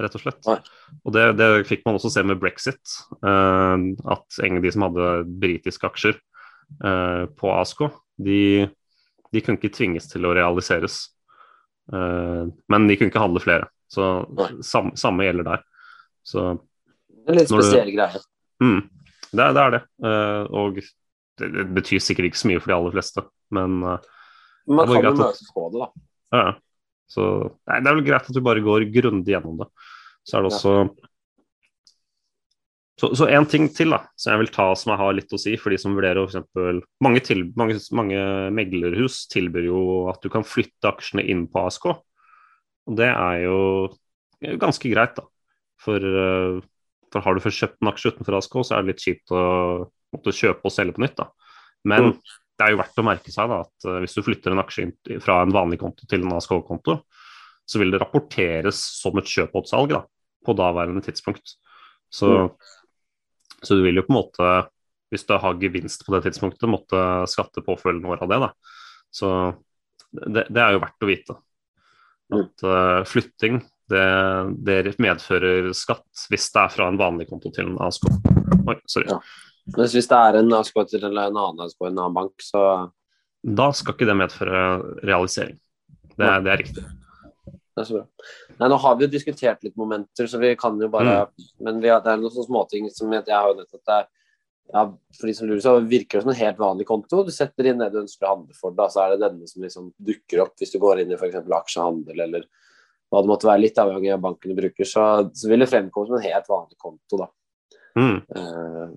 rett 0.00 0.14
og 0.16 0.22
slett. 0.22 0.40
Nei. 0.48 0.58
Og 1.04 1.14
det, 1.16 1.24
det, 1.36 1.48
fikk 1.68 1.82
man 1.84 1.98
også 1.98 2.12
se 2.14 2.22
med 2.24 2.40
brexit, 2.40 2.94
uh, 3.20 3.76
at 4.14 4.38
de 4.40 4.72
som 4.72 4.86
hadde 4.88 5.10
britiske 5.42 5.88
aksjer 5.88 6.20
på 6.72 7.50
ASKO, 7.52 7.90
de 8.16 8.70
de 9.32 9.40
kunne 9.40 9.58
ikke 9.58 9.72
tvinges 9.72 10.08
til 10.10 10.28
å 10.28 10.34
realiseres. 10.36 11.06
Uh, 11.92 12.52
men 12.72 12.88
de 12.88 12.98
kunne 12.98 13.12
ikke 13.12 13.22
handle 13.22 13.42
flere. 13.42 13.68
Så 13.92 14.08
sam, 14.64 14.92
samme 14.98 15.26
gjelder 15.26 15.48
der. 15.48 15.62
Så, 16.24 16.46
er 17.26 17.38
litt 17.40 17.50
spesiell 17.50 17.88
du, 17.88 17.96
greie. 17.96 18.22
Mm, 18.62 18.82
det, 19.32 19.46
det, 19.46 19.62
er 19.64 19.74
det. 19.76 19.82
Uh, 20.04 20.42
og 20.52 20.80
det, 20.82 21.48
det, 21.48 21.66
betyr 21.80 22.04
sikkert 22.04 22.30
ikke 22.30 22.42
så 22.42 22.52
mye 22.52 22.62
for 22.62 22.72
de 22.72 22.76
aller 22.76 22.96
fleste, 22.96 23.24
men 23.56 23.80
Man 24.70 24.90
kan 24.90 25.08
jo 25.08 25.14
møtes 25.18 25.48
på 25.54 25.68
det, 25.72 25.82
da. 25.82 26.04
Ja, 26.32 26.50
så 27.12 27.24
nei, 27.68 27.80
det 27.82 27.90
er 27.90 27.96
vel 27.96 28.04
greit 28.06 28.28
at 28.28 28.36
du 28.36 28.42
bare 28.44 28.62
går 28.64 28.86
grundig 28.94 29.34
gjennom 29.34 29.58
det. 29.62 29.68
Så 30.26 30.38
er 30.38 30.44
det 30.44 30.52
også. 30.52 30.74
Så, 33.00 33.08
så 33.18 33.26
en 33.34 33.48
ting 33.50 33.66
til 33.74 33.90
da, 33.90 33.98
som 34.20 34.34
jeg 34.34 34.44
vil 34.44 34.52
ta 34.54 34.68
som 34.78 34.92
jeg 34.92 35.00
har 35.00 35.16
litt 35.16 35.32
å 35.34 35.40
si 35.40 35.56
for 35.58 35.74
de 35.74 35.78
som 35.80 35.96
vurderer 35.96 36.22
f.eks. 36.28 36.84
Mange, 37.02 37.22
til, 37.26 37.48
mange, 37.58 37.78
mange 37.98 38.20
meglerhus 38.54 39.24
tilbyr 39.32 39.66
jo 39.66 39.82
at 40.12 40.22
du 40.22 40.30
kan 40.30 40.46
flytte 40.46 40.92
aksjene 40.92 41.24
inn 41.32 41.48
på 41.50 41.64
ASK. 41.66 41.88
Og 41.90 42.98
det 42.98 43.08
er 43.10 43.40
jo 43.46 43.58
ganske 44.62 44.92
greit, 44.92 45.16
da. 45.18 45.26
For, 45.82 45.98
eh, 45.98 46.60
for 47.10 47.26
har 47.26 47.34
du 47.34 47.42
først 47.42 47.64
kjøpt 47.64 47.82
en 47.82 47.90
aksje 47.90 48.14
utenfor 48.14 48.38
ASK, 48.38 48.56
så 48.62 48.76
er 48.76 48.84
det 48.84 48.92
litt 48.92 49.02
kjipt 49.02 49.34
å 49.34 49.42
måtte 50.14 50.36
kjøpe 50.36 50.68
og 50.68 50.74
selge 50.74 50.94
på 50.96 51.02
nytt. 51.02 51.18
da. 51.18 51.28
Men 51.88 52.12
mm. 52.12 52.16
Det 52.62 52.68
er 52.68 52.76
jo 52.76 52.78
verdt 52.78 53.00
å 53.02 53.06
merke 53.06 53.32
seg 53.34 53.50
da, 53.50 53.62
at 53.66 53.88
eh, 53.88 53.98
hvis 54.04 54.14
du 54.14 54.22
flytter 54.22 54.54
en 54.54 54.62
aksje 54.62 54.86
fra 55.24 55.40
en 55.42 55.54
vanlig 55.54 55.80
konto 55.82 56.06
til 56.06 56.22
en 56.22 56.36
ASK-konto, 56.36 57.00
så 57.66 57.80
vil 57.80 57.90
det 57.94 58.00
rapporteres 58.02 58.78
som 59.00 59.18
et 59.18 59.30
kjøp 59.30 59.54
og 59.56 59.64
et 59.64 59.72
salg 59.72 59.94
da, 59.94 60.04
på 60.46 60.54
daværende 60.58 61.02
tidspunkt. 61.04 61.56
Så 62.12 62.30
mm. 62.30 62.54
Så 63.62 63.78
du 63.78 63.84
vil 63.84 64.00
jo 64.00 64.02
på 64.02 64.10
en 64.10 64.18
måte, 64.18 64.46
hvis 65.12 65.22
du 65.28 65.36
har 65.38 65.60
gevinst 65.60 66.02
på 66.06 66.14
det 66.16 66.24
tidspunktet, 66.26 66.66
måtte 66.70 66.98
skatte 67.30 67.62
påfølgende 67.62 68.10
år 68.10 68.24
av 68.24 68.32
det. 68.32 68.38
da. 68.42 68.48
Så 69.12 69.28
det, 70.10 70.48
det 70.50 70.64
er 70.64 70.74
jo 70.74 70.82
verdt 70.82 71.06
å 71.06 71.10
vite. 71.10 71.36
At 72.32 72.64
uh, 72.66 73.04
flytting 73.06 73.60
det, 73.92 74.06
det, 74.64 74.94
medfører 75.02 75.68
skatt 75.76 76.26
hvis 76.32 76.48
det 76.54 76.62
er 76.62 76.72
fra 76.72 76.88
en 76.88 76.98
vanlig 77.00 77.28
konto 77.30 77.52
til 77.54 77.70
en 77.70 77.80
ASK. 77.86 78.08
Oi, 78.66 78.76
sorry. 78.88 79.10
Ja. 79.12 79.20
Mens 79.76 79.94
hvis 79.94 80.08
det 80.10 80.18
er 80.18 80.40
en 80.40 80.56
ASK 80.58 80.80
eller 80.82 81.12
en 81.28 81.38
annen 81.38 81.62
i 81.68 81.86
en 81.86 81.92
annen 81.92 82.16
bank, 82.16 82.34
så 82.42 82.90
Da 83.42 83.70
skal 83.74 83.94
ikke 83.94 84.08
det 84.08 84.18
medføre 84.18 84.62
realisering. 85.02 85.58
Det, 86.16 86.28
det 86.44 86.52
er 86.52 86.60
riktig. 86.60 86.84
Det 87.72 87.80
er 87.80 87.86
så 87.88 87.94
bra. 87.96 88.32
Nei, 88.58 88.68
nå 88.68 88.78
har 88.82 88.96
vi 88.96 89.06
jo 89.06 89.12
diskutert 89.14 89.62
litt 89.64 89.78
momenter, 89.80 90.28
så 90.28 90.40
vi 90.42 90.52
kan 90.60 90.76
jo 90.80 90.90
bare 90.92 91.22
mm. 91.22 91.46
Men 91.64 91.78
har, 91.86 92.02
det 92.04 92.12
er 92.12 92.20
noen 92.20 92.34
sånne 92.34 92.50
småting 92.50 92.90
som 92.92 93.14
jeg 93.16 93.24
har 93.32 93.48
jo 93.48 93.56
nettopp 93.62 93.86
det 93.88 94.00
ja, 94.72 94.82
For 95.18 95.28
de 95.28 95.34
som 95.36 95.48
lurer, 95.48 95.62
så 95.64 95.72
virker 95.80 96.18
det 96.18 96.24
som 96.24 96.32
en 96.32 96.38
helt 96.38 96.60
vanlig 96.60 96.86
konto. 96.88 97.22
Du 97.26 97.32
setter 97.34 97.68
inn 97.68 97.80
det 97.80 97.90
du 97.92 98.02
ønsker 98.02 98.28
å 98.28 98.34
handle 98.34 98.56
for. 98.56 98.74
Da 98.76 98.88
så 98.92 99.02
er 99.04 99.14
det 99.14 99.22
denne 99.24 99.48
som 99.48 99.64
liksom 99.64 99.88
dukker 100.00 100.44
opp 100.44 100.54
hvis 100.60 100.74
du 100.74 100.78
går 100.82 101.02
inn 101.02 101.12
i 101.12 101.18
f.eks. 101.18 101.40
aksjehandel 101.58 102.22
eller 102.26 102.46
hva 103.12 103.20
det 103.20 103.28
måtte 103.28 103.48
være, 103.48 103.60
litt 103.60 103.80
avhengig 103.80 104.14
av 104.14 104.22
banken 104.24 104.52
du 104.52 104.56
bruker. 104.56 104.88
Så, 104.88 105.02
så 105.36 105.50
vil 105.50 105.60
det 105.60 105.68
fremkomme 105.68 106.08
som 106.08 106.16
en 106.16 106.24
helt 106.24 106.48
vanlig 106.48 106.78
konto, 106.80 107.18
da. 107.20 107.26
Mm. 108.00 108.22
Uh, 108.32 108.94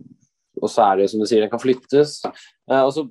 og 0.62 0.72
så 0.72 0.86
er 0.86 1.02
det 1.02 1.10
som 1.12 1.22
du 1.22 1.28
sier, 1.30 1.44
den 1.44 1.52
kan 1.52 1.62
flyttes. 1.62 2.18
Eh, 2.26 2.82
og 2.82 2.92
så 2.96 3.06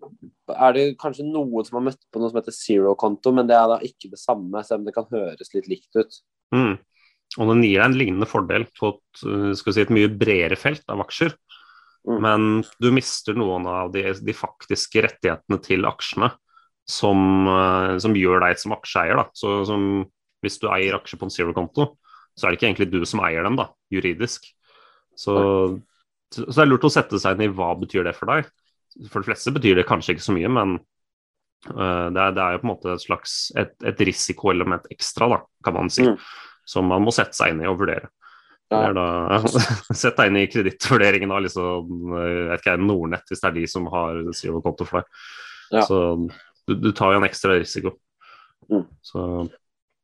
er 0.54 0.76
det 0.76 0.84
kanskje 1.00 1.26
noen 1.26 1.66
som 1.66 1.78
har 1.78 1.86
møtt 1.90 2.02
på 2.12 2.20
noe 2.20 2.32
som 2.32 2.40
heter 2.40 2.56
zero-konto, 2.56 3.34
men 3.36 3.48
det 3.50 3.56
er 3.58 3.70
da 3.70 3.78
ikke 3.84 4.12
det 4.12 4.20
samme, 4.20 4.64
selv 4.66 4.82
om 4.82 4.88
det 4.88 4.96
kan 4.96 5.08
høres 5.12 5.52
litt 5.56 5.70
likt 5.70 6.00
ut. 6.00 6.20
Mm. 6.54 6.76
Og 7.40 7.50
den 7.50 7.64
gir 7.66 7.80
deg 7.80 7.88
en 7.88 7.98
lignende 7.98 8.30
fordel 8.30 8.66
på 8.78 8.94
et, 8.94 9.24
eh, 9.26 9.50
si, 9.58 9.80
et 9.82 9.94
mye 9.94 10.12
bredere 10.12 10.58
felt 10.60 10.86
av 10.92 11.02
aksjer. 11.04 11.34
Mm. 12.04 12.18
Men 12.20 12.48
du 12.82 12.90
mister 12.92 13.36
noen 13.36 13.66
av 13.70 13.92
de, 13.94 14.06
de 14.20 14.36
faktiske 14.36 15.06
rettighetene 15.06 15.60
til 15.64 15.88
aksjene 15.88 16.30
som, 16.84 17.48
uh, 17.48 17.96
som 18.02 18.16
gjør 18.16 18.44
deg 18.44 18.60
som 18.60 18.74
aksjeeier. 18.76 19.22
Så 19.36 19.62
som, 19.68 20.04
hvis 20.44 20.60
du 20.60 20.68
eier 20.68 20.98
aksjer 20.98 21.20
på 21.20 21.28
en 21.28 21.32
zero-konto, 21.32 21.94
så 22.36 22.46
er 22.46 22.52
det 22.52 22.58
ikke 22.58 22.68
egentlig 22.72 22.90
du 22.92 23.08
som 23.08 23.22
eier 23.24 23.46
dem, 23.46 23.56
da, 23.56 23.70
juridisk. 23.94 24.50
Så 25.16 25.34
så 26.34 26.50
det 26.50 26.64
er 26.64 26.70
lurt 26.70 26.86
å 26.86 26.92
sette 26.92 27.20
seg 27.20 27.36
inn 27.36 27.46
i 27.46 27.54
hva 27.54 27.72
betyr 27.78 28.06
det 28.06 28.14
for 28.16 28.30
deg. 28.32 28.48
For 29.10 29.22
de 29.22 29.28
fleste 29.28 29.52
betyr 29.54 29.78
det 29.80 29.86
kanskje 29.88 30.14
ikke 30.14 30.26
så 30.26 30.34
mye, 30.36 30.50
men 30.52 30.76
uh, 31.70 32.08
det, 32.14 32.20
er, 32.20 32.34
det, 32.34 32.42
er, 32.42 32.56
jo 32.56 32.62
på 32.62 32.68
en 32.68 32.72
måte 32.72 32.92
et 32.94 33.04
slags 33.04 33.38
et, 33.58 33.74
et 33.86 34.04
risikoelement 34.10 34.86
ekstra, 34.94 35.30
da, 35.34 35.40
kan 35.66 35.78
man 35.78 35.90
si. 35.92 36.06
Mm. 36.06 36.18
Som 36.68 36.88
man 36.92 37.04
må 37.04 37.12
sette 37.14 37.36
seg 37.36 37.52
inn 37.52 37.64
i 37.64 37.70
og 37.70 37.80
vurdere. 37.82 38.10
Ja. 38.72 38.92
Da, 38.96 39.40
Sett 39.94 40.16
deg 40.18 40.30
inn 40.30 40.40
i 40.40 40.46
kredittvurderingen 40.50 41.34
av 41.34 41.44
liksom, 41.44 42.14
jeg 42.16 42.46
vet 42.50 42.64
ikke, 42.64 42.78
Nordnett, 42.80 43.26
hvis 43.30 43.42
det 43.42 43.50
er 43.50 43.58
de 43.58 43.66
som 43.70 43.90
har 43.92 44.22
konto 44.64 44.88
for 44.88 45.02
deg. 45.02 45.26
Ja. 45.74 45.84
Så 45.88 46.00
du, 46.64 46.74
du, 46.78 46.90
tar 46.96 47.12
jo 47.14 47.20
en 47.20 47.28
ekstra 47.28 47.58
risiko. 47.58 47.94
Mm. 48.70 48.86
Så. 49.04 49.26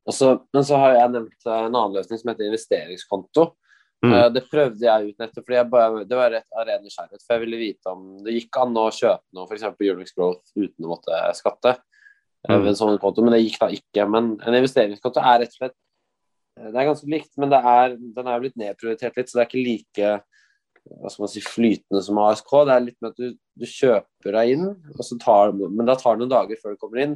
Også, 0.09 0.35
men 0.53 0.67
så 0.67 0.79
har 0.81 0.97
jeg 0.97 1.13
nevnt 1.15 1.49
en 1.49 1.71
annen 1.71 1.97
løsning 1.97 2.21
som 2.21 2.33
heter 2.33 2.51
investeringskonto. 2.51 3.47
Mm. 4.01 4.15
Uh, 4.15 4.27
det 4.33 4.47
prøvde 4.49 4.87
jeg 4.87 5.11
ut 5.11 5.21
nettopp 5.21 5.45
fordi 5.45 5.63
bare, 5.69 6.05
det 6.09 6.17
var 6.17 6.33
rett 6.33 6.57
av 6.57 6.65
ren 6.65 6.81
nysgjerrighet. 6.85 7.23
For 7.25 7.37
jeg 7.37 7.45
ville 7.45 7.61
vite 7.61 7.93
om 7.93 8.07
det 8.25 8.37
gikk 8.39 8.61
an 8.63 8.81
å 8.81 8.87
kjøpe 8.97 9.37
noe, 9.37 9.45
f.eks. 9.45 9.67
Unix 9.77 10.17
Growth, 10.17 10.55
uten 10.57 10.89
å 10.89 10.95
måtte 10.95 11.21
skatte. 11.37 11.77
Uh, 12.49 12.57
mm. 12.57 12.71
en 12.71 12.79
sånn 12.79 12.99
konto, 13.03 13.25
Men 13.25 13.37
det 13.37 13.45
gikk 13.45 13.61
da 13.61 13.69
ikke. 13.77 14.09
Men 14.09 14.35
en 14.39 14.57
investeringskonto 14.57 15.21
er 15.21 15.43
rett 15.45 15.53
og 15.53 15.61
slett 15.61 15.77
uh, 15.77 16.71
Det 16.71 16.73
er 16.73 16.89
ganske 16.89 17.13
likt, 17.13 17.33
men 17.41 17.53
er, 17.61 17.97
den 18.01 18.33
er 18.33 18.43
blitt 18.43 18.59
nedprioritert 18.61 19.21
litt, 19.21 19.31
så 19.31 19.41
det 19.41 19.47
er 19.47 19.51
ikke 19.51 19.69
like 19.69 20.19
hva 20.91 21.11
skal 21.13 21.23
man 21.23 21.31
si, 21.31 21.43
flytende 21.45 22.01
som 22.03 22.19
ASK. 22.19 22.55
Det 22.67 22.73
er 22.73 22.85
litt 22.87 22.97
med 23.05 23.13
at 23.13 23.19
du, 23.21 23.35
du 23.61 23.67
kjøper 23.69 24.33
deg 24.35 24.55
inn, 24.55 24.71
tar, 25.21 25.53
men 25.53 25.85
da 25.87 25.95
tar 26.01 26.17
det 26.17 26.25
noen 26.25 26.33
dager 26.33 26.59
før 26.59 26.73
du 26.73 26.81
kommer 26.81 27.03
inn. 27.05 27.13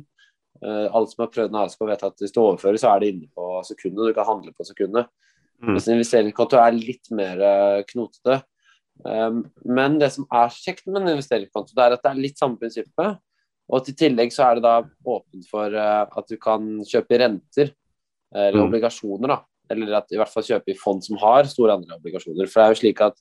alle 0.61 1.09
som 1.09 1.25
har 1.25 1.31
prøvd 1.33 1.49
en 1.49 1.63
ASK, 1.63 1.81
vet 1.89 2.05
at 2.07 2.21
hvis 2.21 2.35
du 2.37 2.43
overfører, 2.43 2.77
så 2.79 2.93
er 2.93 3.01
det 3.01 3.09
inne 3.15 3.31
på 3.35 3.49
sekundet. 3.67 4.13
Du 4.13 4.19
kan 4.19 4.29
handle 4.29 4.53
på 4.55 4.69
sekundet. 4.69 5.09
Mm. 5.63 5.75
Mens 5.75 5.87
investeringskonto 5.91 6.59
er 6.61 6.77
litt 6.77 7.11
mer 7.15 7.41
uh, 7.41 7.85
knotete. 7.89 8.41
Um, 9.05 9.45
men 9.67 9.99
det 10.01 10.11
som 10.15 10.27
er 10.31 10.53
kjekt 10.55 10.87
med 10.87 11.03
en 11.03 11.15
investeringskonto, 11.15 11.75
det 11.77 11.85
er 11.85 11.97
at 11.97 12.05
det 12.05 12.13
er 12.13 12.21
litt 12.27 12.41
samme 12.41 12.61
prinsippet. 12.61 13.21
Og 13.73 13.87
til 13.87 13.95
i 13.95 14.01
tillegg 14.03 14.35
så 14.35 14.49
er 14.49 14.59
det 14.59 14.67
da 14.67 14.77
åpent 14.85 15.49
for 15.51 15.73
uh, 15.73 16.05
at 16.05 16.31
du 16.31 16.37
kan 16.41 16.77
kjøpe 16.85 17.21
renter 17.23 17.73
eller 18.35 18.61
mm. 18.61 18.69
obligasjoner. 18.69 19.31
da, 19.31 19.41
Eller 19.71 19.99
at 20.01 20.13
i 20.13 20.19
hvert 20.19 20.33
fall 20.33 20.47
kjøpe 20.47 20.73
i 20.73 20.79
fond 20.79 21.05
som 21.07 21.21
har 21.23 21.47
store 21.51 21.79
andre 21.79 22.01
obligasjoner. 22.01 22.51
For 22.51 22.61
det 22.61 22.65
er 22.65 22.75
jo 22.75 22.81
slik 22.83 23.03
at 23.05 23.21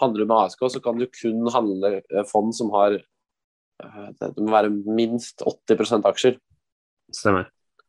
handler 0.00 0.22
du 0.22 0.30
med 0.30 0.44
ASK, 0.46 0.62
så 0.70 0.80
kan 0.82 0.98
du 0.98 1.08
kun 1.10 1.50
handle 1.52 1.96
eh, 1.98 2.22
fond 2.30 2.54
som 2.56 2.70
har 2.74 3.00
det 3.82 4.28
må 4.38 4.52
være 4.52 4.70
minst 4.70 5.42
80% 5.42 6.06
aksjer. 6.06 6.36
Stemmer. 7.10 7.48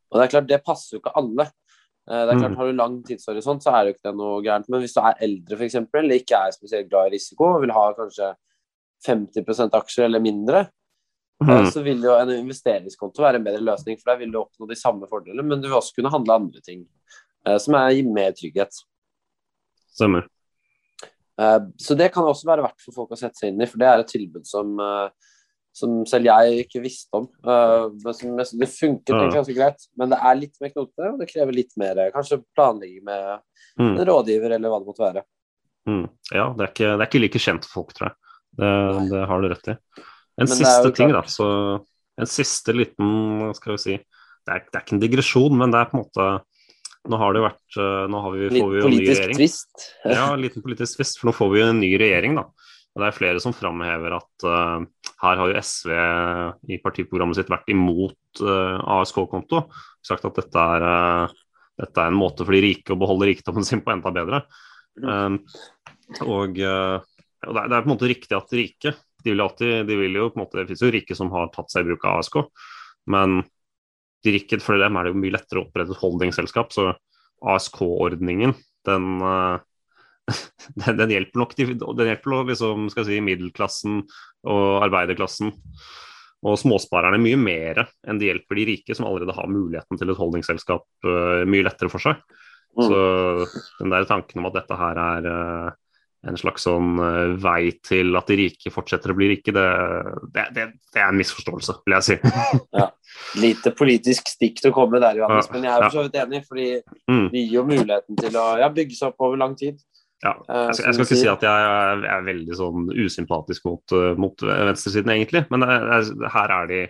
Og 0.09 0.19
det 0.19 0.25
er 0.25 0.31
klart, 0.31 0.49
det 0.49 0.63
passer 0.65 0.95
jo 0.95 1.01
ikke 1.01 1.13
alle. 1.19 1.47
Eh, 2.09 2.25
Det 2.25 2.33
er 2.35 2.39
klart, 2.39 2.51
Mm. 2.51 2.57
Har 2.57 2.65
du 2.65 2.71
lang 2.73 3.03
tidshorisont, 3.03 3.63
så 3.63 3.71
er 3.71 3.83
det 3.83 3.93
jo 3.93 3.95
ikke 3.97 4.09
det 4.11 4.17
noe 4.17 4.41
gærent. 4.43 4.69
Men 4.69 4.81
hvis 4.81 4.93
du 4.93 4.99
er 5.01 5.15
eldre 5.21 5.57
eksempel, 5.65 6.03
eller 6.03 6.15
ikke 6.19 6.35
er 6.35 6.51
spesielt 6.51 6.89
glad 6.89 7.07
i 7.07 7.15
risiko, 7.15 7.43
og 7.55 7.61
vil 7.61 7.71
ha 7.71 7.93
kanskje 7.93 8.35
50% 9.07 9.71
aksjer 9.73 10.05
eller 10.05 10.19
mindre, 10.19 10.59
eh, 11.41 11.61
Mm. 11.63 11.71
så 11.71 11.83
vil 11.83 12.01
jo 12.01 12.11
en 12.15 12.29
investeringskonto 12.29 13.21
være 13.21 13.35
en 13.35 13.43
bedre 13.43 13.61
løsning. 13.63 13.97
For 13.99 14.11
der 14.11 14.17
vil 14.19 14.31
du 14.31 14.39
oppnå 14.39 14.67
de 14.67 14.75
samme 14.75 15.07
fordelene, 15.07 15.43
men 15.43 15.61
du 15.61 15.67
vil 15.67 15.77
også 15.77 15.95
kunne 15.95 16.11
handle 16.11 16.33
andre 16.33 16.61
ting 16.61 16.85
eh, 17.45 17.57
som 17.57 17.73
er, 17.75 17.89
gir 17.91 18.11
mer 18.13 18.31
trygghet. 18.31 18.71
Stemmer. 19.93 20.27
Så 21.79 21.97
det 21.97 22.11
kan 22.13 22.23
også 22.23 22.45
være 22.45 22.61
verdt 22.61 22.81
for 22.81 22.91
folk 22.93 23.09
å 23.11 23.17
sette 23.17 23.35
seg 23.35 23.49
inn 23.49 23.61
i, 23.61 23.65
for 23.65 23.77
det 23.79 23.87
er 23.87 23.99
et 23.99 24.07
tilbud 24.07 24.45
som, 24.45 24.77
som 25.73 26.03
selv 26.05 26.27
jeg 26.29 26.65
ikke 26.67 26.81
visste 26.83 27.09
om. 27.17 27.27
Eh, 27.43 27.89
Det 27.97 28.69
funket 28.69 29.09
Ja. 29.09 29.29
ganske 29.33 29.55
greit, 29.57 29.87
men 29.97 30.09
det 30.13 30.19
er 30.21 30.35
litt 30.37 30.55
mer 30.61 30.69
knotete, 30.69 31.13
og 31.13 31.19
det 31.19 31.29
krever 31.31 31.51
litt 31.53 31.73
mer 31.77 31.95
kanskje 32.13 32.43
planlegging 32.55 33.03
med 33.03 33.39
Mm. 33.79 33.97
en 33.99 34.05
rådgiver 34.05 34.51
eller 34.53 34.69
hva 34.69 34.77
det 34.79 34.87
måtte 34.87 35.01
være. 35.01 35.23
Mm. 35.87 36.09
Ja, 36.31 36.53
det 36.53 36.61
er, 36.61 36.71
ikke, 36.71 36.97
det 36.97 37.01
er 37.01 37.07
ikke 37.09 37.21
like 37.23 37.39
kjent 37.41 37.65
folk, 37.65 37.91
tror 37.97 38.09
jeg. 38.11 38.15
Det, 38.55 39.09
det 39.09 39.27
har 39.27 39.41
du 39.41 39.47
rett 39.49 39.67
i. 39.67 39.71
En 40.37 40.45
Men 40.45 40.47
siste 40.47 40.91
ting, 40.95 41.09
da. 41.11 41.21
Så 41.25 41.81
en 42.19 42.29
siste 42.29 42.71
liten, 42.73 43.53
skal 43.57 43.73
vi 43.73 43.77
si 43.81 43.95
Det 44.45 44.51
er, 44.53 44.59
det 44.71 44.75
er 44.75 44.83
ikke 44.83 44.93
en 44.93 44.99
digresjon, 45.01 45.57
men 45.57 45.71
det 45.71 45.79
er 45.81 45.85
på 45.89 45.97
en 45.97 46.03
måte 46.05 46.43
Nå 47.09 47.17
har 47.17 47.33
det 47.33 47.41
jo 47.41 47.47
vært 47.49 47.77
eh, 47.81 48.07
Nå 48.13 48.21
har 48.21 48.31
vi, 48.31 48.49
får 48.61 48.69
vi 48.71 48.79
jo 48.79 48.85
en 48.85 48.91
ny 48.93 48.99
regjering. 49.07 49.35
tvist. 49.35 49.87
Ja, 50.05 50.33
en 50.33 50.41
liten 50.41 50.61
politisk 50.61 50.97
tvist, 50.99 51.17
for 51.19 51.27
nå 51.27 51.33
får 51.35 51.49
vi 51.51 51.59
jo 51.59 51.65
en 51.67 51.79
ny 51.81 51.91
regjering, 51.97 52.35
da. 52.35 52.45
Og 52.93 53.01
det 53.01 53.07
er 53.09 53.15
flere 53.17 53.41
som 53.41 53.55
framhever 53.57 54.13
at 54.19 54.45
uh, 54.45 54.83
her 55.23 55.39
har 55.39 55.49
jo 55.49 55.61
SV 55.61 55.93
i 56.69 56.77
partiprogrammet 56.83 57.39
sitt 57.39 57.49
vært 57.49 57.71
imot 57.73 58.43
uh, 58.45 58.77
ASK-konto. 58.99 59.63
Sagt 60.05 60.27
at 60.29 60.37
dette 60.37 60.67
er, 60.77 60.85
uh, 60.85 61.63
dette 61.81 62.03
er 62.03 62.11
en 62.11 62.19
måte 62.19 62.45
for 62.45 62.53
de 62.53 62.61
rike 62.67 62.93
å 62.93 62.99
beholde 63.01 63.31
rikdommen 63.31 63.65
sin 63.65 63.81
på 63.81 63.95
enda 63.95 64.13
bedre. 64.13 64.43
Um, 65.01 65.39
og 66.21 66.59
eh, 66.61 67.01
og 67.47 67.55
det, 67.55 67.63
er, 67.63 67.69
det 67.71 67.75
er 67.75 67.83
på 67.83 67.89
en 67.89 67.93
måte 67.95 68.09
riktig 68.11 68.37
at 68.37 68.55
rike 68.55 68.93
de 69.23 69.31
vil 69.31 69.43
alltid, 69.43 69.85
de 69.87 69.95
vil 69.95 70.17
jo 70.19 70.29
på 70.31 70.37
en 70.37 70.43
måte, 70.43 70.57
Det 70.59 70.67
finnes 70.67 70.83
jo 70.83 70.91
rike 70.91 71.15
som 71.15 71.29
har 71.31 71.51
tatt 71.53 71.71
seg 71.71 71.85
i 71.85 71.93
bruk 71.93 72.03
av 72.09 72.19
ASK, 72.19 72.41
men 73.13 73.37
de 74.23 74.33
rike, 74.35 74.59
for 74.63 74.79
dem 74.79 74.97
er 74.99 75.07
det 75.07 75.13
jo 75.13 75.19
mye 75.21 75.35
lettere 75.35 75.61
å 75.61 75.63
opprette 75.63 75.95
et 75.95 76.01
holdingselskap. 76.01 76.73
Så 76.75 76.89
ASK-ordningen, 77.53 78.51
den, 78.87 79.07
eh, 79.23 79.63
den, 80.81 80.97
den 81.01 81.13
hjelper 81.15 81.43
nok 81.43 81.57
den 81.57 82.09
hjelper 82.09 82.33
nok 82.33 82.49
liksom, 82.53 82.87
si, 82.93 83.19
middelklassen 83.23 84.01
og 84.49 84.65
arbeiderklassen 84.85 85.53
og 86.43 86.57
småsparerne 86.59 87.21
mye 87.23 87.37
mer 87.39 87.85
enn 88.03 88.17
de 88.19 88.27
hjelper 88.27 88.59
de 88.59 88.65
rike, 88.73 88.95
som 88.97 89.07
allerede 89.07 89.35
har 89.37 89.47
muligheten 89.47 89.99
til 89.99 90.11
et 90.11 90.19
holdingselskap 90.19 90.83
uh, 91.07 91.43
mye 91.47 91.63
lettere 91.63 91.91
for 91.91 92.03
seg. 92.03 92.19
Mm. 92.75 92.83
Så 92.89 92.97
den 93.79 93.93
der 93.93 94.09
tanken 94.09 94.41
om 94.41 94.49
at 94.49 94.57
dette 94.57 94.75
her 94.75 94.99
er 94.99 95.29
uh, 95.29 95.69
en 96.27 96.39
slags 96.39 96.65
sånn 96.67 96.97
uh, 96.99 97.35
vei 97.39 97.73
til 97.85 98.11
at 98.19 98.27
de 98.27 98.37
rike 98.41 98.73
fortsetter 98.75 99.13
å 99.13 99.17
bli 99.17 99.29
rike, 99.33 99.53
det, 99.55 99.63
det, 100.35 100.45
det, 100.57 100.67
det 100.91 100.99
er 100.99 101.13
en 101.13 101.21
misforståelse, 101.21 101.77
vil 101.85 101.97
jeg 101.99 102.07
si. 102.09 102.35
ja. 102.81 102.89
Lite 103.39 103.71
politisk 103.77 104.27
stikk 104.31 104.59
til 104.59 104.73
å 104.73 104.75
komme 104.75 104.99
der, 105.03 105.21
Johannes, 105.21 105.47
men 105.53 105.67
jeg 105.67 105.71
er 105.71 105.79
jo 105.79 105.87
for 105.87 105.99
så 105.99 106.05
vidt 106.09 106.21
enig, 106.25 106.43
fordi 106.49 106.69
Mm. 107.07 107.25
det 107.31 107.41
gir 107.41 107.57
jo 107.57 107.65
muligheten 107.67 108.19
til 108.19 108.35
å 108.39 108.45
ja, 108.61 108.69
bygge 108.71 108.95
seg 108.95 109.11
opp 109.11 109.25
over 109.27 109.39
lang 109.39 109.55
tid. 109.59 109.79
Ja. 110.23 110.31
Eh, 110.47 110.67
Jeg 110.69 110.75
skal, 110.77 110.85
jeg 110.85 110.93
skal 110.95 111.05
ikke 111.05 111.19
si 111.19 111.27
at 111.33 111.41
jeg 111.43 111.67
er, 111.73 112.05
er 112.15 112.21
veldig 112.29 112.55
sånn 112.55 112.85
usympatisk 112.95 113.65
mot, 113.67 113.95
eh, 113.97 114.13
mot 114.15 114.45
venstresiden, 114.47 115.11
egentlig, 115.11 115.45
men 115.51 115.63
er, 115.67 116.05
her 116.37 116.53
er 116.61 116.67
de 116.71 116.81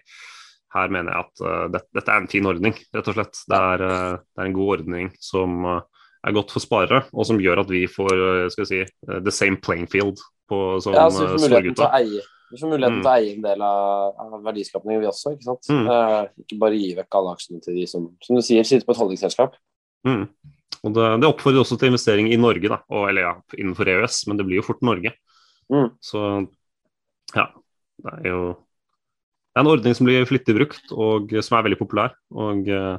her 0.73 0.89
mener 0.89 1.13
jeg 1.13 1.25
at 1.27 1.41
eh, 1.45 1.65
det, 1.73 1.81
dette 1.97 2.11
er 2.13 2.21
en 2.23 2.29
fin 2.31 2.45
ordning, 2.49 2.73
rett 2.93 3.09
og 3.09 3.17
slett. 3.17 3.41
Det 3.49 3.57
er, 3.57 3.83
eh, 3.87 4.13
det 4.21 4.41
er 4.41 4.47
en 4.51 4.55
god 4.57 4.71
ordning 4.79 5.09
som 5.21 5.65
eh, 5.69 5.81
er 6.25 6.35
godt 6.37 6.53
for 6.55 6.63
sparere, 6.63 7.03
og 7.13 7.25
som 7.29 7.41
gjør 7.41 7.61
at 7.65 7.73
vi 7.73 7.83
får 7.89 8.13
eh, 8.13 8.45
skal 8.53 8.63
vi 8.65 8.69
si, 8.71 8.79
eh, 9.09 9.19
the 9.25 9.33
same 9.33 9.57
playing 9.61 9.89
field 9.91 10.21
på, 10.49 10.61
som 10.85 10.93
Ja, 10.95 11.09
så 11.09 11.25
vi 11.25 11.33
eh, 11.33 11.35
får 11.37 11.49
muligheten 11.49 12.21
vi 12.53 12.59
får 12.61 12.69
Mm. 12.69 12.99
til 13.01 13.09
å 13.09 13.13
eie 13.17 13.29
en 13.33 13.41
del 13.41 13.61
av, 13.65 14.13
av 14.21 14.43
verdiskapningen, 14.45 14.99
vi 15.01 15.07
også. 15.09 15.31
ikke 15.33 15.47
sant? 15.47 15.69
Mm. 15.73 15.87
Eh, 15.89 16.27
ikke 16.43 16.57
bare 16.61 16.77
gi 16.77 16.91
vekk 16.99 17.15
alle 17.17 17.31
aksjene 17.33 17.61
til 17.65 17.73
de 17.79 17.85
som 17.89 18.03
som 18.21 18.35
du 18.37 18.41
sier, 18.45 18.61
sitter 18.63 18.85
på 18.85 18.93
et 18.93 18.99
holdningsselskap. 19.01 19.55
Mm. 20.07 20.25
Og 20.83 20.95
det, 20.97 21.07
det 21.23 21.29
oppfordrer 21.29 21.63
også 21.63 21.77
til 21.79 21.93
investering 21.93 22.27
i 22.33 22.39
Norge, 22.39 22.67
da, 22.67 22.81
og, 22.91 23.07
eller 23.09 23.27
ja, 23.27 23.33
innenfor 23.55 23.87
EØS, 23.87 24.25
men 24.27 24.39
det 24.39 24.45
blir 24.47 24.59
jo 24.59 24.67
fort 24.67 24.83
Norge. 24.83 25.13
Mm. 25.71 25.93
Så 26.03 26.21
ja, 27.33 27.47
det 28.03 28.15
er 28.19 28.29
jo 28.33 28.43
det 29.53 29.61
er 29.61 29.67
en 29.67 29.69
ordning 29.69 29.93
som 29.93 30.07
blir 30.07 30.23
flittig 30.25 30.55
brukt, 30.57 30.91
og 30.97 31.29
som 31.45 31.59
er 31.59 31.65
veldig 31.67 31.77
populær. 31.77 32.15
Og, 32.33 32.65
eh, 32.73 32.95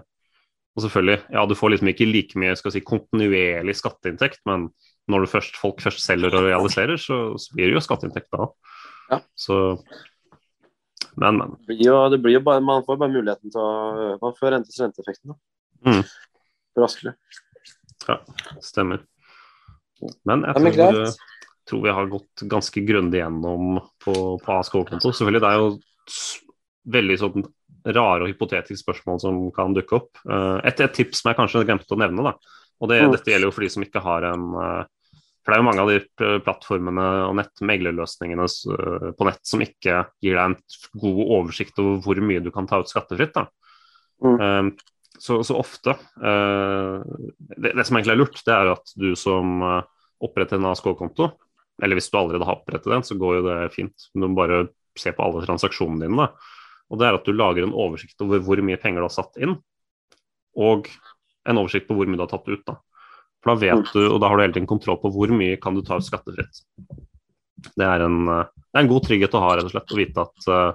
og 0.78 0.82
selvfølgelig, 0.84 1.16
ja, 1.34 1.42
du 1.50 1.54
får 1.58 1.72
liksom 1.72 1.88
ikke 1.90 2.06
like 2.06 2.38
mye 2.38 2.54
skal 2.58 2.70
si, 2.70 2.82
kontinuerlig 2.86 3.74
skatteinntekt, 3.74 4.38
men 4.46 4.68
når 5.10 5.24
du 5.24 5.32
først, 5.32 5.58
folk 5.58 5.82
først 5.82 6.04
selger 6.04 6.30
og 6.38 6.46
realiserer, 6.46 6.94
så, 6.94 7.34
så 7.42 7.56
blir 7.56 7.72
det 7.72 7.74
jo 7.74 7.82
skatteinntekt 7.82 8.30
da. 8.30 8.46
Ja. 9.10 9.18
Så 9.34 9.56
Men, 11.18 11.36
men. 11.38 11.50
Det 11.58 11.74
blir 11.74 11.82
jo, 11.86 11.98
det 12.10 12.18
blir 12.22 12.38
jo 12.38 12.44
bare, 12.46 12.62
man 12.64 12.86
får 12.86 12.96
bare 12.98 13.12
muligheten 13.12 13.52
til 13.52 13.60
å 13.62 14.14
Man 14.22 14.32
får 14.34 14.50
rentes 14.50 14.80
renteeffekten. 14.82 15.34
da. 15.34 15.36
Mm. 15.90 16.00
Raskere. 16.76 17.14
Ja, 18.08 18.18
stemmer. 18.60 19.04
Men 20.26 20.42
jeg 20.44 20.54
Ja, 20.56 20.60
men 20.60 21.12
tror, 21.64 21.82
vi 21.86 21.92
har 21.96 22.06
gått 22.12 22.42
ganske 22.50 22.82
grundig 22.84 23.22
gjennom 23.22 23.78
på, 24.04 24.14
på 24.42 24.56
ASK-konto. 24.58 25.00
Selvfølgelig, 25.14 25.40
det 25.40 25.52
er 25.52 25.60
jo 25.62 25.68
veldig 26.94 27.16
sånn 27.22 27.46
rare 27.94 28.24
og 28.26 28.28
hypotetiske 28.32 28.82
spørsmål 28.82 29.20
som 29.22 29.38
kan 29.56 29.72
dukke 29.76 29.96
opp. 29.96 30.10
Eh, 30.28 30.58
Et, 30.68 30.80
et 30.84 30.92
tips 30.92 31.22
som 31.22 31.30
jeg 31.30 31.38
kanskje 31.38 31.64
glemte 31.64 31.88
å 31.96 32.00
nevne, 32.00 32.22
da, 32.26 32.34
og 32.80 32.88
det, 32.90 33.00
Mm. 33.04 33.12
dette 33.12 33.30
gjelder 33.32 33.48
jo 33.48 33.54
for 33.56 33.64
de 33.64 33.70
som 33.72 33.82
ikke 33.84 34.02
har 34.04 34.22
en 34.34 34.44
eh, 34.60 34.84
For 35.44 35.52
det 35.52 35.58
er 35.58 35.60
jo 35.60 35.68
mange 35.68 35.82
av 35.82 35.88
de 35.92 36.40
plattformene 36.40 37.02
og 37.28 37.34
nett, 37.36 37.60
meglerløsningene 37.60 38.44
eh, 38.48 39.10
på 39.12 39.24
nett 39.28 39.40
som 39.44 39.60
ikke 39.60 40.06
gir 40.24 40.38
deg 40.38 40.44
en 40.44 40.54
god 40.96 41.18
oversikt 41.36 41.78
over 41.82 41.98
hvor 42.00 42.20
mye 42.24 42.40
du 42.40 42.50
kan 42.50 42.66
ta 42.66 42.78
ut 42.80 42.88
skattefritt. 42.88 43.34
da. 43.36 43.46
Mm. 44.24 44.72
Så, 45.18 45.38
så 45.46 45.56
ofte 45.60 45.92
eh, 45.94 47.02
det, 47.54 47.70
det 47.70 47.84
som 47.86 47.96
egentlig 47.96 48.14
er 48.16 48.18
lurt, 48.18 48.40
det 48.42 48.54
er 48.54 48.72
at 48.72 48.94
du 48.98 49.12
som 49.18 49.60
eh, 49.62 50.08
oppretter 50.24 50.58
en 50.58 50.70
ASK-konto, 50.72 51.28
eller 51.82 51.98
hvis 51.98 52.10
du 52.10 52.18
allerede 52.18 52.46
har 52.48 52.58
opprettet 52.58 52.90
den, 52.90 53.04
så 53.06 53.16
går 53.18 53.38
jo 53.38 53.44
det 53.46 53.58
fint. 53.74 54.08
Du 54.14 54.24
må 54.24 54.32
bare 54.36 54.64
se 54.98 55.12
på 55.14 55.24
alle 55.24 55.42
transaksjonene 55.46 56.06
dine. 56.06 56.28
Og 56.92 57.00
det 57.00 57.08
er 57.08 57.18
at 57.18 57.26
du 57.26 57.34
lager 57.34 57.66
en 57.66 57.74
oversikt 57.74 58.20
over 58.22 58.42
hvor 58.44 58.60
mye 58.62 58.78
penger 58.80 59.02
du 59.02 59.08
har 59.08 59.14
satt 59.14 59.38
inn, 59.42 59.56
og 60.54 60.90
en 61.48 61.60
oversikt 61.60 61.88
på 61.88 61.96
hvor 61.98 62.08
mye 62.08 62.20
du 62.20 62.24
har 62.24 62.30
tatt 62.30 62.50
ut. 62.50 62.62
da. 62.66 62.78
For 63.42 63.52
da 63.52 63.60
vet 63.60 63.90
du, 63.92 64.02
og 64.08 64.20
da 64.22 64.30
har 64.30 64.38
du 64.38 64.44
hele 64.44 64.56
tiden 64.56 64.70
kontroll 64.70 65.00
på 65.02 65.10
hvor 65.12 65.32
mye 65.34 65.58
kan 65.60 65.76
du 65.76 65.82
ta 65.84 65.98
ut 65.98 66.06
skattefritt. 66.06 66.62
Det 67.74 67.86
er 67.86 68.04
en, 68.04 68.22
eh, 68.28 68.48
det 68.54 68.78
er 68.78 68.84
en 68.84 68.92
god 68.92 69.06
trygghet 69.08 69.36
å 69.36 69.42
ha, 69.44 69.54
rett 69.56 69.68
og 69.68 69.74
slett, 69.74 69.92
å 69.92 70.00
vite 70.00 70.24
at 70.24 70.48
eh, 70.52 70.70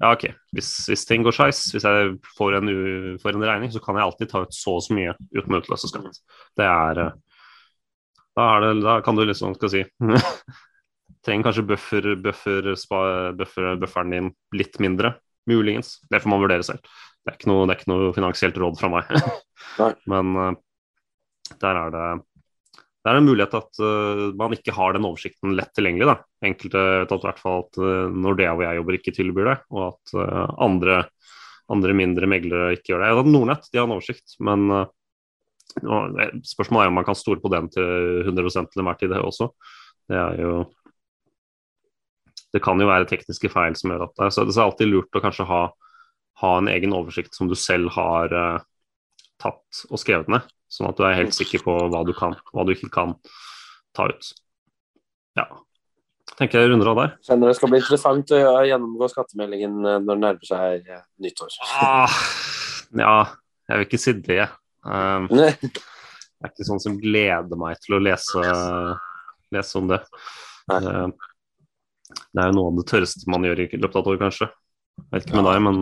ja, 0.00 0.10
ok, 0.10 0.24
hvis, 0.56 0.70
hvis 0.90 1.04
ting 1.06 1.22
går 1.24 1.36
skeis, 1.36 1.60
hvis 1.74 1.84
jeg 1.86 2.14
får 2.38 2.58
en, 2.58 2.70
får 3.22 3.36
en 3.36 3.46
regning, 3.46 3.70
så 3.72 3.82
kan 3.82 3.98
jeg 3.98 4.06
alltid 4.08 4.30
ta 4.32 4.42
ut 4.44 4.56
så 4.56 4.76
og 4.78 4.82
så 4.82 4.96
mye 4.96 5.14
uten 5.36 5.54
å 5.54 5.60
utløse 5.62 5.90
skatt. 5.90 6.20
Det 6.58 6.66
er 6.66 7.02
eh, 7.06 7.14
Da, 8.34 8.44
er 8.56 8.64
det, 8.64 8.70
da 8.82 8.96
kan 9.06 9.14
du 9.14 9.22
liksom, 9.22 9.54
skal 9.54 9.70
si 9.70 9.84
Trenger 11.24 11.46
kanskje 11.46 11.62
buffer, 11.68 12.08
buffer, 12.20 12.74
spa, 12.76 12.98
buffer, 13.38 13.76
bufferen 13.80 14.10
din 14.12 14.26
litt 14.52 14.76
mindre, 14.82 15.14
muligens. 15.48 15.94
Det 16.10 16.20
får 16.20 16.32
man 16.34 16.42
vurdere 16.42 16.66
selv. 16.66 16.84
Det 17.24 17.32
er 17.32 17.38
ikke 17.38 17.48
noe, 17.48 17.64
det 17.64 17.72
er 17.72 17.80
ikke 17.80 17.92
noe 17.94 18.10
finansielt 18.12 18.58
råd 18.60 18.76
fra 18.76 18.90
meg. 18.92 19.14
Men 20.12 20.34
eh, 20.42 20.58
der 21.62 21.80
er 21.80 21.94
det 21.94 22.08
det 23.04 23.12
er 23.12 23.18
en 23.20 23.26
mulighet 23.28 23.54
at 23.58 23.80
uh, 23.84 24.30
man 24.32 24.54
ikke 24.56 24.72
har 24.72 24.94
den 24.96 25.04
oversikten 25.04 25.52
lett 25.58 25.74
tilgjengelig. 25.76 26.06
Da. 26.08 26.14
Enkelte 26.48 26.84
vet 27.02 27.10
at, 27.12 27.18
i 27.20 27.28
hvert 27.28 27.42
fall 27.42 27.58
at 27.66 27.78
uh, 27.82 28.14
Nordea 28.24 28.54
hvor 28.54 28.64
jeg 28.64 28.78
jobber 28.80 28.96
ikke 28.96 29.12
tilbyr 29.12 29.50
det, 29.50 29.56
og 29.76 29.82
at 29.90 30.14
uh, 30.16 30.54
andre, 30.64 31.02
andre 31.74 31.96
mindre 31.98 32.30
meglere 32.32 32.70
ikke 32.78 32.94
gjør 32.94 33.04
det. 33.04 33.10
At 33.20 33.28
Nordnett 33.28 33.68
de 33.68 33.80
har 33.80 33.84
en 33.90 33.96
oversikt, 33.98 34.38
men 34.40 34.72
spørsmålet 35.74 36.84
er 36.84 36.90
om 36.92 36.96
man 37.00 37.06
kan 37.06 37.16
stole 37.18 37.42
på 37.42 37.50
den 37.52 37.66
til 37.72 38.22
100 38.22 38.50
til 38.72 38.80
enhver 38.80 38.98
tid, 39.00 39.12
det 39.12 39.20
også. 39.20 39.50
Det 40.08 40.16
er 40.20 40.40
jo 40.40 40.56
Det 42.54 42.60
kan 42.62 42.78
jo 42.78 42.86
være 42.86 43.08
tekniske 43.10 43.48
feil 43.50 43.74
som 43.74 43.90
gjør 43.90 44.04
at 44.04 44.12
det 44.14 44.26
er 44.28 44.34
så 44.36 44.44
det 44.46 44.54
er 44.54 44.62
alltid 44.62 44.86
lurt 44.86 45.16
å 45.18 45.22
kanskje 45.24 45.48
ha, 45.48 45.62
ha 46.38 46.50
en 46.60 46.68
egen 46.70 46.94
oversikt 46.94 47.34
som 47.34 47.48
du 47.50 47.56
selv 47.58 47.90
har 47.96 48.30
tatt 49.42 49.80
og 49.90 49.98
skrevet 49.98 50.30
ned, 50.30 50.46
sånn 50.74 50.90
at 50.90 50.98
du 50.98 51.04
er 51.06 51.18
helt 51.20 51.36
sikker 51.36 51.62
på 51.64 51.76
hva 51.92 52.02
du 52.06 52.12
kan, 52.16 52.34
hva 52.54 52.66
du 52.66 52.74
ikke 52.74 52.90
kan 52.92 53.14
ta 53.94 54.08
ut. 54.10 54.32
Ja. 55.38 55.46
Tenker 56.34 56.64
jeg 56.64 56.72
runder 56.72 56.90
av 56.90 56.98
der. 56.98 57.10
Kjenner 57.26 57.50
det 57.50 57.58
skal 57.58 57.70
bli 57.70 57.78
interessant 57.78 58.32
å 58.34 58.38
gjennomgå 58.66 59.08
skattemeldingen 59.12 59.76
eh, 59.86 59.98
når 60.02 60.16
det 60.16 60.22
nærmer 60.24 60.48
seg 60.48 60.88
eh, 60.90 61.02
nyttår. 61.22 61.58
Ah, 61.78 62.16
ja, 62.98 63.16
jeg 63.68 63.80
vil 63.80 63.86
ikke 63.86 64.00
si 64.02 64.14
det. 64.24 64.40
Um, 64.84 65.28
Nei. 65.30 65.52
er 65.54 66.50
ikke 66.50 66.66
sånn 66.66 66.82
som 66.82 66.96
gleder 67.00 67.60
meg 67.60 67.78
til 67.84 67.96
å 67.96 68.02
lese, 68.02 68.42
lese 69.54 69.78
om 69.80 69.92
det. 69.92 70.00
Det, 70.68 70.96
det 72.34 72.42
er 72.42 72.50
jo 72.50 72.56
noe 72.58 72.72
av 72.72 72.80
det 72.80 72.88
tørreste 72.90 73.30
man 73.30 73.46
gjør 73.46 73.62
i 73.64 73.68
løpet 73.78 74.00
av 74.00 74.02
et 74.02 74.10
år, 74.12 74.20
kanskje. 74.26 74.50
Jeg 75.04 75.10
vet 75.14 75.28
ikke 75.28 75.38
med 75.38 75.48
deg, 75.48 75.62
men 75.64 75.80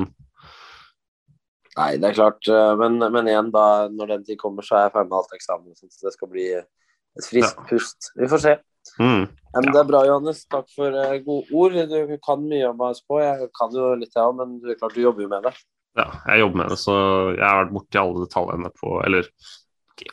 Nei, 1.78 1.90
det 1.96 2.10
er 2.10 2.16
klart. 2.18 2.48
eh, 2.48 2.74
Men, 2.80 2.98
men 3.00 3.28
igjen, 3.30 3.50
da, 3.54 3.88
når 3.88 4.16
den 4.16 4.24
tid 4.28 4.38
kommer, 4.40 4.66
så 4.66 4.76
er 4.76 4.86
jeg 4.86 4.94
ferdig 4.96 5.10
med 5.12 5.18
alt 5.20 5.36
eksamen. 5.38 5.76
Så 5.78 6.06
det 6.08 6.12
skal 6.16 6.30
bli 6.32 6.46
et 6.58 7.26
friskt 7.28 7.62
pust. 7.70 8.12
Vi 8.18 8.28
får 8.28 8.42
se. 8.44 8.54
Mm. 8.98 9.24
Ja, 9.30 9.60
men 9.60 9.70
Det 9.72 9.80
er 9.80 9.88
bra, 9.88 10.02
Johannes. 10.08 10.44
Takk 10.50 10.68
for 10.74 10.92
uh, 10.92 11.16
gode 11.24 11.46
ord. 11.54 11.76
Du 11.88 12.16
kan 12.26 12.44
mye 12.44 12.68
om 12.72 12.84
ASK. 12.88 13.06
Jeg 13.22 13.48
kan 13.56 13.76
jo 13.76 13.92
litt, 14.00 14.12
jeg 14.14 14.24
òg, 14.24 14.36
men 14.40 14.56
det 14.60 14.74
er 14.74 14.80
klart, 14.80 14.96
du 14.96 15.04
jobber 15.04 15.24
jo 15.24 15.32
med 15.32 15.48
det. 15.48 15.54
Ja, 15.96 16.06
jeg 16.32 16.40
jobber 16.40 16.62
med 16.62 16.72
det, 16.72 16.78
så 16.80 16.94
jeg 17.36 17.44
har 17.44 17.58
vært 17.64 17.74
borti 17.74 17.98
alle 18.00 18.22
detaljene 18.24 18.70
på 18.80 18.94
Eller 19.04 19.26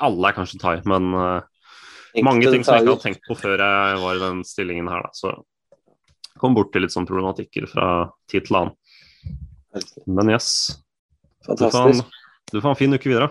alle 0.03 0.27
er 0.27 0.35
kanskje 0.35 0.59
thai, 0.59 0.73
men 0.91 1.05
uh, 1.15 1.39
mange 2.27 2.51
ting 2.51 2.65
som 2.67 2.75
jeg 2.75 2.83
ikke 2.83 2.91
hadde 2.91 3.05
tenkt 3.05 3.23
på 3.29 3.37
før 3.39 3.63
jeg 3.63 4.01
var 4.03 4.17
i 4.17 4.21
den 4.25 4.41
stillingen 4.45 4.89
her, 4.91 5.07
da. 5.07 5.11
Så 5.15 5.31
kom 6.39 6.55
borti 6.57 6.83
litt 6.83 6.93
sånn 6.93 7.07
problematikker 7.07 7.65
fra 7.71 7.87
tid 8.29 8.45
til 8.47 8.59
annen. 8.59 8.75
Men 10.07 10.31
yes. 10.35 10.51
Du 11.39 11.45
får, 11.45 11.53
en, 11.53 11.71
Fantastisk. 11.71 12.05
du 12.51 12.61
får 12.61 12.69
en 12.69 12.75
fin 12.75 12.93
uke 12.93 13.09
videre. 13.09 13.29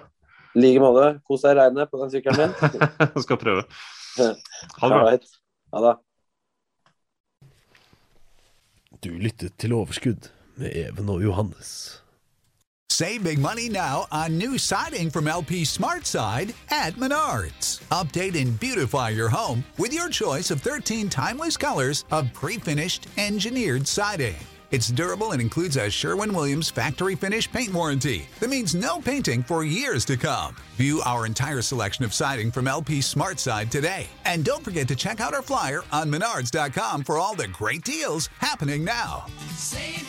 I 0.55 0.61
like 0.61 0.81
måte. 0.83 1.21
Kos 1.29 1.45
deg 1.45 1.57
i 1.57 1.61
regnet 1.61 1.91
på 1.91 2.01
den 2.03 2.11
sykkelen 2.11 2.41
min. 2.41 2.83
Jeg 3.15 3.23
skal 3.23 3.39
prøve. 3.39 3.63
Ha 4.19 4.91
det 4.91 4.97
bra. 4.97 5.17
Ha 5.77 5.85
det. 5.85 5.95
Du 9.05 9.11
lyttet 9.15 9.55
til 9.59 9.73
Overskudd 9.73 10.31
med 10.59 10.75
Even 10.75 11.09
og 11.09 11.23
Johannes. 11.23 12.03
Save 12.91 13.23
big 13.23 13.39
money 13.39 13.69
now 13.69 14.07
on 14.11 14.39
new 14.39 14.57
siding 14.57 15.13
from 15.13 15.27
LP 15.29 15.65
SmartSide 15.65 16.53
at 16.71 16.95
Menards. 16.97 17.79
Update 17.93 18.35
and 18.35 18.59
beautify 18.59 19.11
your 19.11 19.29
home 19.29 19.63
with 19.79 19.93
your 19.93 20.09
choice 20.11 20.51
of 20.51 20.61
13 20.61 21.09
timeless 21.09 21.57
colors 21.57 22.05
of 22.11 22.33
pre-finished 22.35 23.07
engineered 23.17 23.87
siding. 23.87 24.35
It's 24.71 24.89
durable 24.89 25.33
and 25.33 25.41
includes 25.41 25.77
a 25.77 25.89
Sherwin-Williams 25.89 26.71
factory 26.71 27.15
finish 27.15 27.51
paint 27.51 27.73
warranty 27.73 28.27
that 28.41 28.51
means 28.51 28.75
no 28.75 29.01
painting 29.01 29.43
for 29.43 29.65
years 29.65 30.05
to 30.07 30.17
come. 30.17 30.57
View 30.77 31.01
our 31.05 31.25
entire 31.25 31.63
selection 31.63 32.05
of 32.05 32.13
siding 32.13 32.51
from 32.51 32.67
LP 32.67 33.01
Smart 33.01 33.29
SmartSide 33.29 33.71
today. 33.71 34.07
And 34.25 34.45
don't 34.45 34.65
forget 34.65 34.89
to 34.89 34.97
check 34.97 35.21
out 35.21 35.35
our 35.35 35.43
flyer 35.43 35.83
on 35.93 36.11
menards.com 36.11 37.05
for 37.05 37.19
all 37.19 37.35
the 37.35 37.49
great 37.49 37.85
deals 37.85 38.29
happening 38.39 38.85
now. 38.85 39.27
Save 39.55 40.07